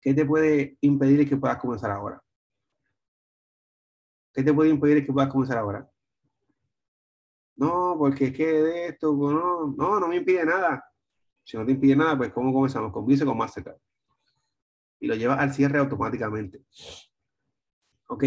[0.00, 2.22] ¿qué te puede impedir que puedas comenzar ahora?
[4.32, 5.90] ¿Qué te puede impedir que puedas comenzar ahora?
[7.56, 10.84] No, porque es que de esto, no, no, no me impide nada.
[11.42, 12.92] Si no te impide nada, pues ¿cómo comenzamos?
[12.92, 13.78] Con Visa con Mastercard.
[15.00, 16.62] Y lo llevas al cierre automáticamente.
[18.06, 18.24] ¿Ok?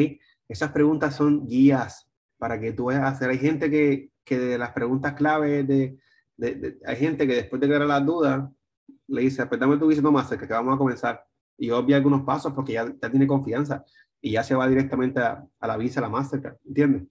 [0.49, 3.29] Esas preguntas son guías para que tú vayas hacer.
[3.29, 6.00] Hay gente que, que de las preguntas claves de,
[6.41, 8.49] de, de, hay gente que después de crear las dudas,
[9.07, 11.23] le dice, dame tu no Mastercard, que vamos a comenzar.
[11.57, 13.85] Y obvia algunos pasos porque ya, ya tiene confianza
[14.19, 17.03] y ya se va directamente a, a la Visa, a la Mastercard, ¿entiendes?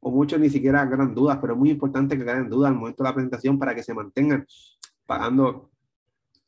[0.00, 3.02] O muchos ni siquiera ganan dudas, pero es muy importante que ganen dudas al momento
[3.02, 4.46] de la presentación para que se mantengan
[5.06, 5.70] pagando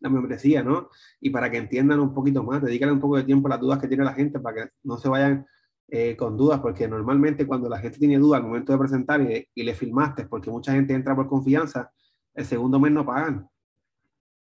[0.00, 0.90] la membresía, ¿no?
[1.20, 3.78] Y para que entiendan un poquito más, dedican un poco de tiempo a las dudas
[3.78, 5.46] que tiene la gente para que no se vayan
[5.88, 9.48] eh, con dudas, porque normalmente cuando la gente tiene dudas al momento de presentar y,
[9.54, 11.90] y, le filmaste, porque mucha gente entra por confianza,
[12.38, 13.48] el segundo mes no pagan.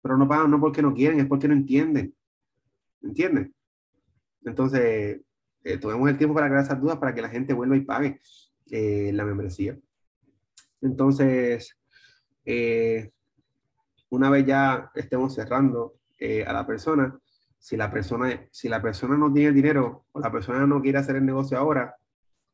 [0.01, 2.13] Pero no pagan no porque no quieren, es porque no entienden.
[3.01, 3.55] ¿Entienden?
[4.43, 5.21] Entonces,
[5.63, 8.19] eh, tomemos el tiempo para crear esas dudas para que la gente vuelva y pague
[8.69, 9.77] eh, la membresía.
[10.81, 11.77] Entonces,
[12.43, 13.11] eh,
[14.09, 17.17] una vez ya estemos cerrando eh, a la persona,
[17.57, 21.15] si la persona, si la persona no tiene dinero o la persona no quiere hacer
[21.15, 21.95] el negocio ahora,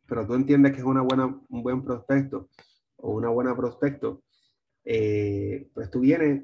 [0.05, 2.49] pero tú entiendes que es una buena, un buen prospecto
[2.97, 4.21] o una buena prospecto,
[4.85, 6.43] eh, pues tú vienes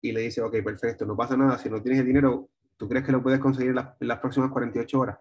[0.00, 3.04] y le dices, ok, perfecto, no pasa nada, si no tienes el dinero, ¿tú crees
[3.04, 5.18] que lo puedes conseguir en, la, en las próximas 48 horas?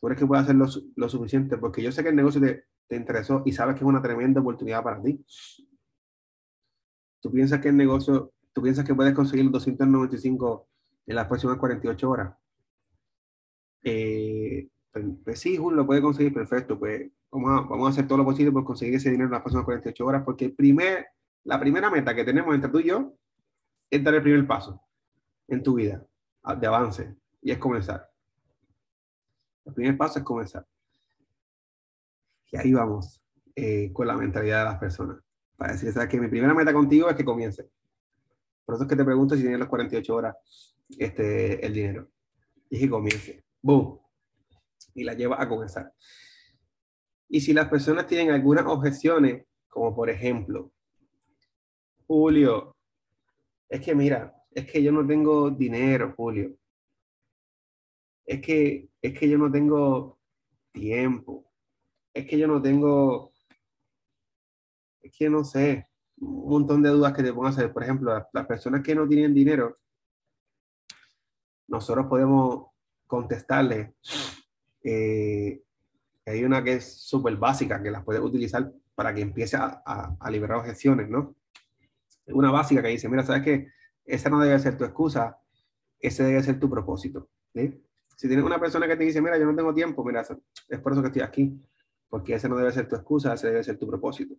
[0.00, 0.66] ¿Tú crees que puedes hacer lo,
[0.96, 1.56] lo, suficiente?
[1.56, 4.40] Porque yo sé que el negocio te, te interesó y sabes que es una tremenda
[4.40, 5.24] oportunidad para ti
[7.22, 10.68] tú piensas que el negocio, tú piensas que puedes conseguir 295
[11.06, 12.34] en las próximas 48 horas.
[13.84, 16.78] Eh, pues, pues, sí, Julio lo puede conseguir, perfecto.
[16.78, 19.40] Pues vamos a, vamos a hacer todo lo posible por conseguir ese dinero en las
[19.40, 21.06] próximas 48 horas, porque el primer,
[21.44, 23.14] la primera meta que tenemos entre tú y yo
[23.90, 24.80] es dar el primer paso
[25.48, 26.04] en tu vida
[26.58, 28.08] de avance y es comenzar.
[29.64, 30.66] El primer paso es comenzar.
[32.50, 33.20] Y ahí vamos
[33.54, 35.18] eh, con la mentalidad de las personas
[35.56, 37.68] para decir, ¿sabes que Mi primera meta contigo es que comience.
[38.64, 40.36] Por eso es que te pregunto si tienes las 48 horas
[40.98, 42.08] este, el dinero.
[42.70, 43.44] Y que comience.
[43.60, 44.00] ¡Boom!
[44.94, 45.92] Y la lleva a comenzar.
[47.28, 50.72] Y si las personas tienen algunas objeciones, como por ejemplo,
[52.12, 52.76] Julio,
[53.70, 56.54] es que mira, es que yo no tengo dinero, Julio.
[58.26, 60.18] Es que, es que yo no tengo
[60.72, 61.50] tiempo.
[62.12, 63.32] Es que yo no tengo
[65.00, 65.88] es que no sé,
[66.18, 67.72] un montón de dudas que te pongan a hacer.
[67.72, 69.78] Por ejemplo, las, personas que no tienen dinero,
[71.66, 72.66] nosotros podemos
[73.06, 73.94] contestarle.
[74.84, 75.62] Eh,
[76.26, 79.82] hay una que es súper básica, que las puedes utilizar para que empiece a,
[80.20, 81.34] a, liberar objeciones, ¿no?
[82.26, 83.68] Una básica que dice, mira, ¿sabes qué?
[84.04, 85.38] Esa no debe ser tu excusa,
[85.98, 87.28] ese debe ser tu propósito.
[87.52, 90.92] Si tienes una persona que te dice, mira, yo no tengo tiempo, mira, es por
[90.92, 91.60] eso que estoy aquí,
[92.08, 94.36] porque ese no debe ser tu excusa, ese debe ser tu propósito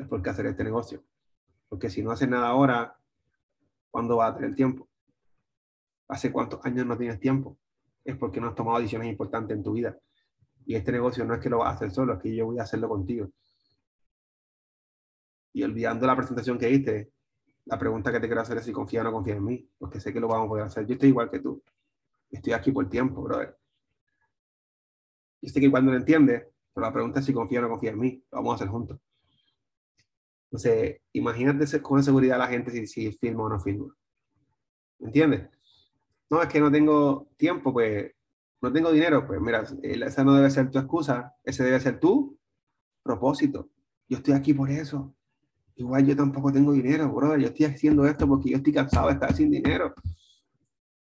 [0.00, 1.02] es por qué hacer este negocio.
[1.68, 2.96] Porque si no haces nada ahora,
[3.90, 4.88] ¿cuándo vas a tener tiempo?
[6.08, 7.58] ¿Hace cuántos años no tienes tiempo?
[8.04, 9.98] Es porque no has tomado decisiones importantes en tu vida.
[10.64, 12.58] Y este negocio no es que lo vas a hacer solo, es que yo voy
[12.58, 13.30] a hacerlo contigo.
[15.52, 17.12] Y olvidando la presentación que diste,
[17.68, 20.00] la pregunta que te quiero hacer es si confía o no confía en mí, porque
[20.00, 20.86] sé que lo vamos a poder hacer.
[20.86, 21.62] Yo estoy igual que tú.
[22.30, 23.58] Estoy aquí por tiempo, brother.
[25.42, 27.90] Y sé que cuando lo entiendes, pero la pregunta es si confía o no confía
[27.90, 28.24] en mí.
[28.32, 28.98] Lo vamos a hacer juntos.
[30.44, 33.94] Entonces, imagínate con seguridad la gente si, si firma o no firma.
[34.98, 35.50] ¿Me entiendes?
[36.30, 38.12] No, es que no tengo tiempo, pues
[38.62, 42.38] no tengo dinero, pues mira, esa no debe ser tu excusa, ese debe ser tu
[43.02, 43.68] propósito.
[44.08, 45.14] Yo estoy aquí por eso.
[45.78, 47.38] Igual yo tampoco tengo dinero, brother.
[47.38, 49.94] Yo estoy haciendo esto porque yo estoy cansado de estar sin dinero.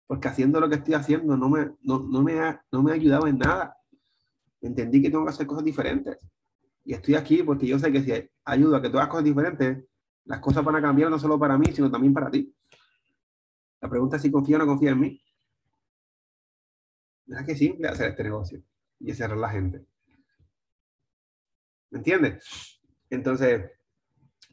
[0.07, 2.95] porque haciendo lo que estoy haciendo no me, no, no me, ha, no me ha
[2.95, 3.75] ayudado en nada.
[4.61, 6.19] Entendí que tengo que hacer cosas diferentes.
[6.85, 8.13] Y estoy aquí porque yo sé que si
[8.45, 9.87] ayudo a que tú hagas cosas diferentes,
[10.25, 12.55] las cosas van a cambiar no solo para mí, sino también para ti.
[13.81, 15.23] La pregunta es si confía o no confía en mí.
[17.27, 18.63] Es que simple hacer este negocio
[19.01, 19.87] y cerrar la gente.
[21.91, 22.81] ¿Me entiendes?
[23.09, 23.78] Entonces,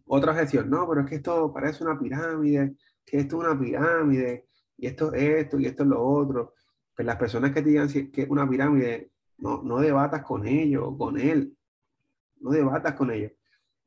[0.07, 2.75] otra objeción, no, pero es que esto parece una pirámide,
[3.05, 4.47] que esto es una pirámide,
[4.77, 6.53] y esto es esto, y esto es lo otro.
[6.95, 10.95] Pues las personas que te digan que es una pirámide, no, no debatas con ellos
[10.97, 11.55] con él.
[12.39, 13.31] No debatas con ellos.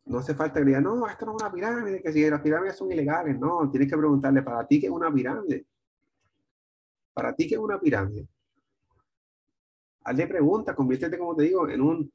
[0.07, 2.77] No hace falta que digan, no, esto no es una pirámide, que si las pirámides
[2.77, 3.39] son ilegales.
[3.39, 5.67] No, tienes que preguntarle, ¿para ti qué es una pirámide?
[7.13, 8.29] ¿Para ti qué es una pirámide?
[10.05, 12.13] Hazle preguntas, conviértete, como te digo, en un,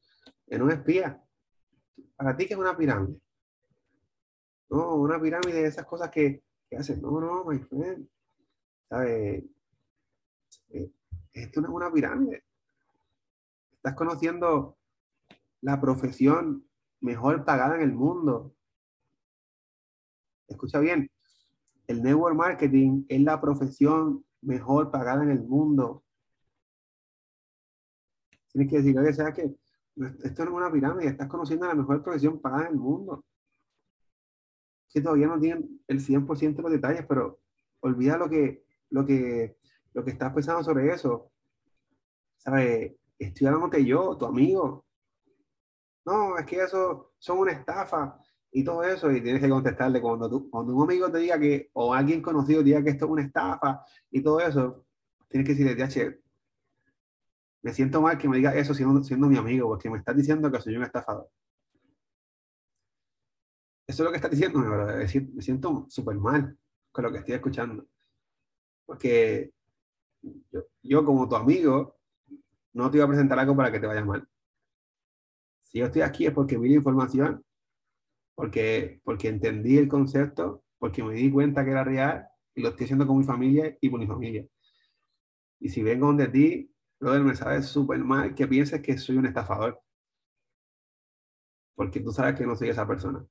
[0.47, 1.21] en un espía.
[2.15, 3.19] ¿Para ti qué es una pirámide?
[4.73, 6.99] No, una pirámide de esas cosas que, que hacen.
[6.99, 8.09] No, no, my friend.
[8.89, 9.43] ¿Sabes?
[10.69, 10.91] Eh,
[11.31, 12.43] esto no es una pirámide.
[13.73, 14.75] Estás conociendo
[15.61, 16.67] la profesión
[17.01, 18.55] mejor pagada en el mundo.
[20.47, 21.07] Escucha bien,
[21.85, 26.03] el network marketing es la profesión mejor pagada en el mundo.
[28.51, 29.55] Tienes que decir, oye, ¿sabes qué?
[30.23, 33.23] Esto no es una pirámide, estás conociendo la mejor profesión pagada en el mundo.
[34.93, 37.39] Que todavía no tienen el 100% de los detalles, pero
[37.79, 39.57] olvida lo que, lo que,
[39.93, 41.31] lo que estás pensando sobre eso.
[42.37, 42.93] ¿Sabes?
[43.17, 44.85] Estoy hablándote yo, tu amigo.
[46.05, 48.19] No, es que eso son una estafa
[48.51, 51.71] y todo eso, y tienes que contestarle cuando, tú, cuando un amigo te diga que,
[51.73, 54.85] o alguien conocido diga que esto es una estafa y todo eso,
[55.27, 56.21] tienes que decirle,
[57.63, 60.51] me siento mal que me diga eso siendo, siendo mi amigo, porque me estás diciendo
[60.51, 61.29] que soy un estafador.
[63.87, 66.57] Eso es lo que estás diciendo, me siento súper mal
[66.91, 67.85] con lo que estoy escuchando.
[68.85, 69.51] Porque
[70.21, 71.97] yo, yo, como tu amigo,
[72.73, 74.27] no te iba a presentar algo para que te vaya mal.
[75.63, 77.43] Si yo estoy aquí es porque vi la información,
[78.35, 82.85] porque, porque entendí el concepto, porque me di cuenta que era real y lo estoy
[82.85, 84.45] haciendo con mi familia y con mi familia.
[85.59, 89.25] Y si vengo donde ti, brother, me sabes súper mal que pienses que soy un
[89.25, 89.81] estafador.
[91.75, 93.23] Porque tú sabes que no soy esa persona.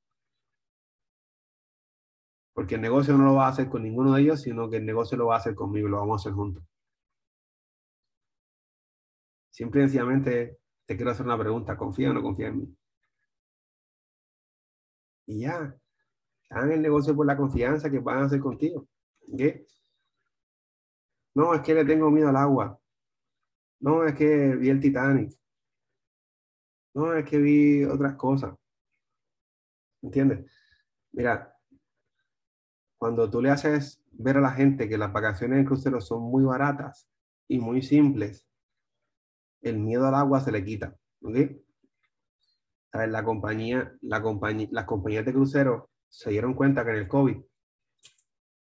[2.54, 4.86] Porque el negocio no lo va a hacer con ninguno de ellos, sino que el
[4.86, 6.64] negocio lo va a hacer conmigo, lo vamos a hacer juntos.
[9.50, 12.76] Siempre y sencillamente te quiero hacer una pregunta, ¿confía o no confía en mí?
[15.26, 15.76] Y ya,
[16.50, 18.88] hagan el negocio por la confianza que van a hacer contigo.
[19.36, 19.66] ¿Qué?
[21.34, 22.78] No, es que le tengo miedo al agua.
[23.80, 25.32] No, es que vi el Titanic.
[26.94, 28.54] No, es que vi otras cosas.
[30.02, 30.50] ¿Entiendes?
[31.12, 31.51] Mira,
[33.02, 36.44] cuando tú le haces ver a la gente que las vacaciones en crucero son muy
[36.44, 37.08] baratas
[37.48, 38.46] y muy simples,
[39.60, 40.96] el miedo al agua se le quita.
[41.20, 41.36] ¿Ok?
[42.92, 43.10] ¿Sabes?
[43.10, 47.38] La compañía, la compañía, las compañías de crucero se dieron cuenta que en el COVID,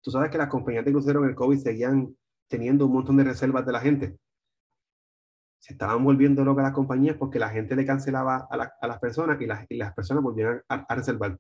[0.02, 2.14] tú sabes que las compañías de crucero en el COVID seguían
[2.50, 4.20] teniendo un montón de reservas de la gente
[5.60, 9.40] se estaban volviendo locas las compañías porque la gente le cancelaba a, a las personas
[9.40, 11.40] y las, y las personas volvían a, reservar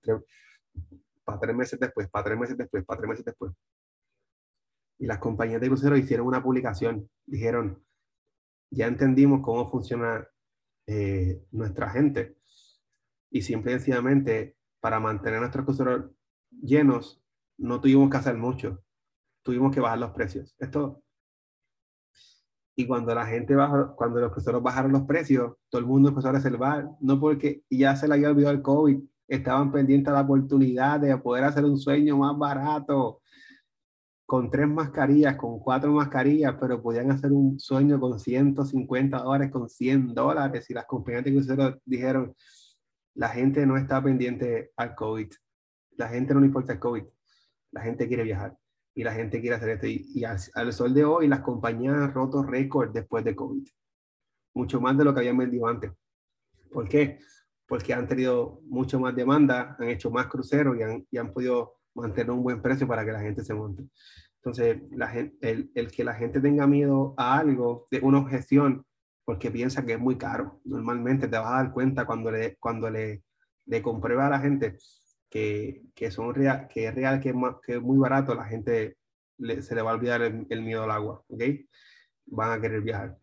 [1.27, 3.51] para tres meses después, para tres meses después, para tres meses después.
[4.97, 7.83] Y las compañías de cruceros hicieron una publicación, dijeron,
[8.71, 10.25] ya entendimos cómo funciona
[10.85, 12.37] eh, nuestra gente
[13.29, 16.11] y simple y sencillamente para mantener nuestros cruceros
[16.49, 17.21] llenos
[17.57, 18.81] no tuvimos que hacer mucho,
[19.43, 20.55] tuvimos que bajar los precios.
[20.59, 21.03] Esto
[22.73, 26.29] y cuando la gente bajó, cuando los cruceros bajaron los precios, todo el mundo empezó
[26.29, 30.21] a reservar, no porque ya se le había olvidado el COVID, estaban pendientes a la
[30.21, 33.21] oportunidad de poder hacer un sueño más barato,
[34.25, 39.69] con tres mascarillas, con cuatro mascarillas, pero podían hacer un sueño con 150 dólares, con
[39.69, 42.35] 100 dólares, y las compañías de cruceros dijeron,
[43.15, 45.29] la gente no está pendiente al COVID,
[45.97, 47.03] la gente no le importa el COVID,
[47.71, 48.57] la gente quiere viajar
[48.93, 49.87] y la gente quiere hacer esto.
[49.87, 53.65] Y, al, sol de hoy, las compañías han roto récord después de COVID.
[54.55, 55.91] Mucho más de lo que habían vendido antes.
[56.71, 57.19] ¿Por qué?
[57.67, 61.75] Porque han tenido mucho más demanda, han hecho más cruceros y han, y han podido
[61.93, 63.83] mantener un buen precio para que la gente se monte.
[64.37, 68.85] Entonces, la gente, el, el, que la gente tenga miedo a algo, de una objeción,
[69.25, 70.61] porque piensa que es muy caro.
[70.63, 73.23] Normalmente te vas a dar cuenta cuando le, cuando le,
[73.65, 74.77] le comprueba a la gente
[75.29, 78.97] que, que, son real, que es real, que es, que es muy barato, la gente
[79.61, 81.43] se le va a olvidar el, miedo al agua, ¿ok?
[82.27, 83.17] Van a querer viajar.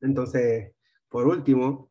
[0.00, 0.72] Entonces,
[1.08, 1.90] por último,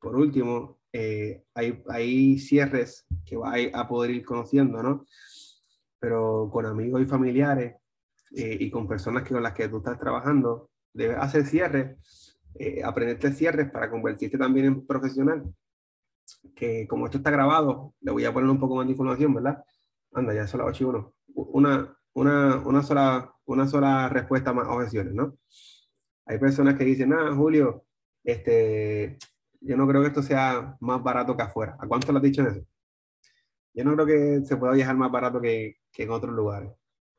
[0.00, 5.06] por último, eh, hay, cierres que va a poder ir conociendo, ¿no?
[5.98, 7.76] Pero con amigos y familiares,
[8.34, 11.96] eh, y con personas con las que tú estás trabajando, debes hacer cierres,
[12.54, 15.44] eh, aprenderte cierres para convertirte también en profesional.
[16.54, 19.62] Que como esto está grabado, le voy a poner un poco más de información, ¿verdad?
[20.12, 21.14] Anda, ya son las 8 y 1.
[21.34, 25.38] Una, una, una, sola, una sola respuesta más objeciones, ¿no?
[26.26, 27.84] Hay personas que dicen, ah, Julio,
[28.24, 29.18] este,
[29.64, 31.76] yo no creo que esto sea más barato que afuera.
[31.80, 32.60] ¿A cuánto le has dicho eso?
[33.74, 36.70] Yo no creo que se pueda viajar más barato que, que en otros lugares.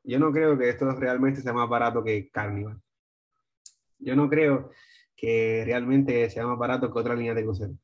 [0.04, 2.80] Yo no creo que esto realmente sea más barato que Carnival.
[3.98, 4.70] Yo no creo
[5.16, 7.74] que realmente sea más barato que otra línea de crucero.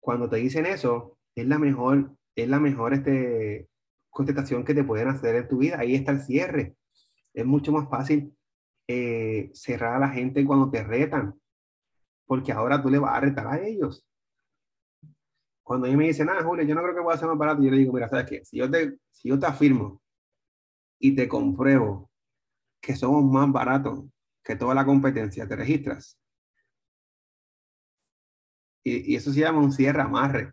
[0.00, 3.68] Cuando te dicen eso, es la mejor, es la mejor este,
[4.10, 5.78] contestación que te pueden hacer en tu vida.
[5.80, 6.76] Ahí está el cierre.
[7.34, 8.36] Es mucho más fácil
[8.86, 11.34] eh, cerrar a la gente cuando te retan,
[12.26, 14.04] porque ahora tú le vas a retar a ellos.
[15.62, 17.70] Cuando ellos me dicen, ah, Julio, yo no creo que pueda ser más barato, yo
[17.70, 18.44] le digo, mira, ¿sabes qué?
[18.44, 20.02] Si yo te, si yo te afirmo
[20.98, 22.10] y te compruebo
[22.80, 24.04] que somos más baratos
[24.42, 26.18] que toda la competencia, te registras.
[28.84, 30.52] Y, eso se llama un cierre amarre.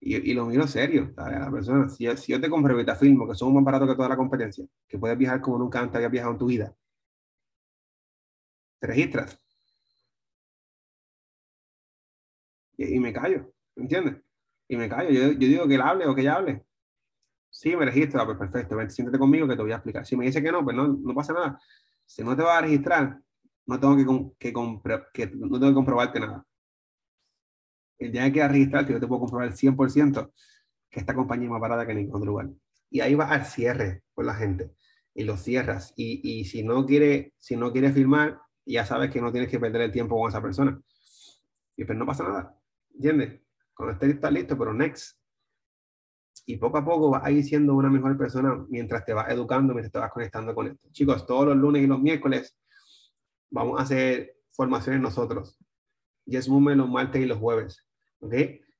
[0.00, 1.88] Y, lo miro serio, la persona.
[1.88, 4.08] Si yo, si yo te compruebo y te afirmo que somos más baratos que toda
[4.08, 6.76] la competencia, que puedes viajar como nunca antes habías viajado en tu vida,
[8.80, 9.43] te registras.
[12.76, 14.16] Y, y me callo, ¿entiendes?
[14.68, 15.10] Y me callo.
[15.10, 16.64] Yo, yo, digo que él hable o que ella hable.
[17.50, 20.04] Sí, me registro, ah, pues perfecto, ven, siéntate conmigo que te voy a explicar.
[20.06, 21.60] Si me dice que no, pues no, no pasa nada.
[22.04, 23.20] Si no te vas a registrar,
[23.66, 23.96] no tengo
[24.38, 24.52] que, que,
[25.12, 26.44] que, no tengo que comprobarte nada.
[27.98, 30.32] El día que registrarte, yo te puedo comprobar el 100%
[30.90, 32.50] que esta compañía es más barata que en ningún otro lugar.
[32.90, 34.72] Y ahí vas al cierre con la gente
[35.14, 35.92] y lo cierras.
[35.96, 39.60] Y, y si no quiere, si no quiere firmar, ya sabes que no tienes que
[39.60, 40.80] perder el tiempo con esa persona.
[41.76, 42.58] Y pues no pasa nada.
[42.94, 43.40] ¿Entiendes?
[43.74, 45.18] Cuando estés está listo, pero next.
[46.46, 49.72] Y poco a poco vas a ir siendo una mejor persona mientras te vas educando,
[49.72, 50.88] mientras te vas conectando con esto.
[50.92, 52.56] Chicos, todos los lunes y los miércoles
[53.50, 55.58] vamos a hacer formaciones nosotros.
[56.26, 57.86] Yes Movement los martes y los jueves.
[58.20, 58.34] ¿Ok?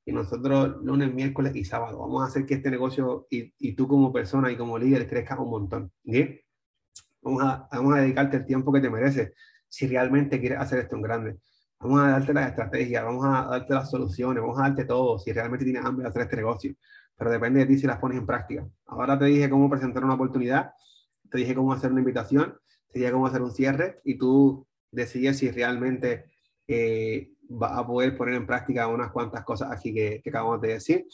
[0.07, 1.99] Y nosotros lunes, miércoles y sábado.
[1.99, 5.39] Vamos a hacer que este negocio y, y tú como persona y como líder crezcas
[5.39, 5.93] un montón.
[6.07, 6.15] ¿Ok?
[7.23, 9.33] Vamos a, vamos a dedicarte el tiempo que te mereces
[9.69, 11.39] si realmente quieres hacer esto en grande.
[11.85, 15.31] Vamos a darte las estrategias, vamos a darte las soluciones, vamos a darte todo si
[15.35, 16.75] realmente tienes hambre de hacer este negocio.
[17.15, 18.67] Pero depende de ti si las pones en práctica.
[18.87, 20.73] Ahora te dije cómo presentar una oportunidad,
[21.31, 22.57] te dije cómo hacer una invitación,
[22.91, 26.25] te dije cómo hacer un cierre y tú decides si realmente
[26.67, 30.69] eh, vas a poder poner en práctica unas cuantas cosas aquí que, que acabamos de
[30.69, 31.07] decir.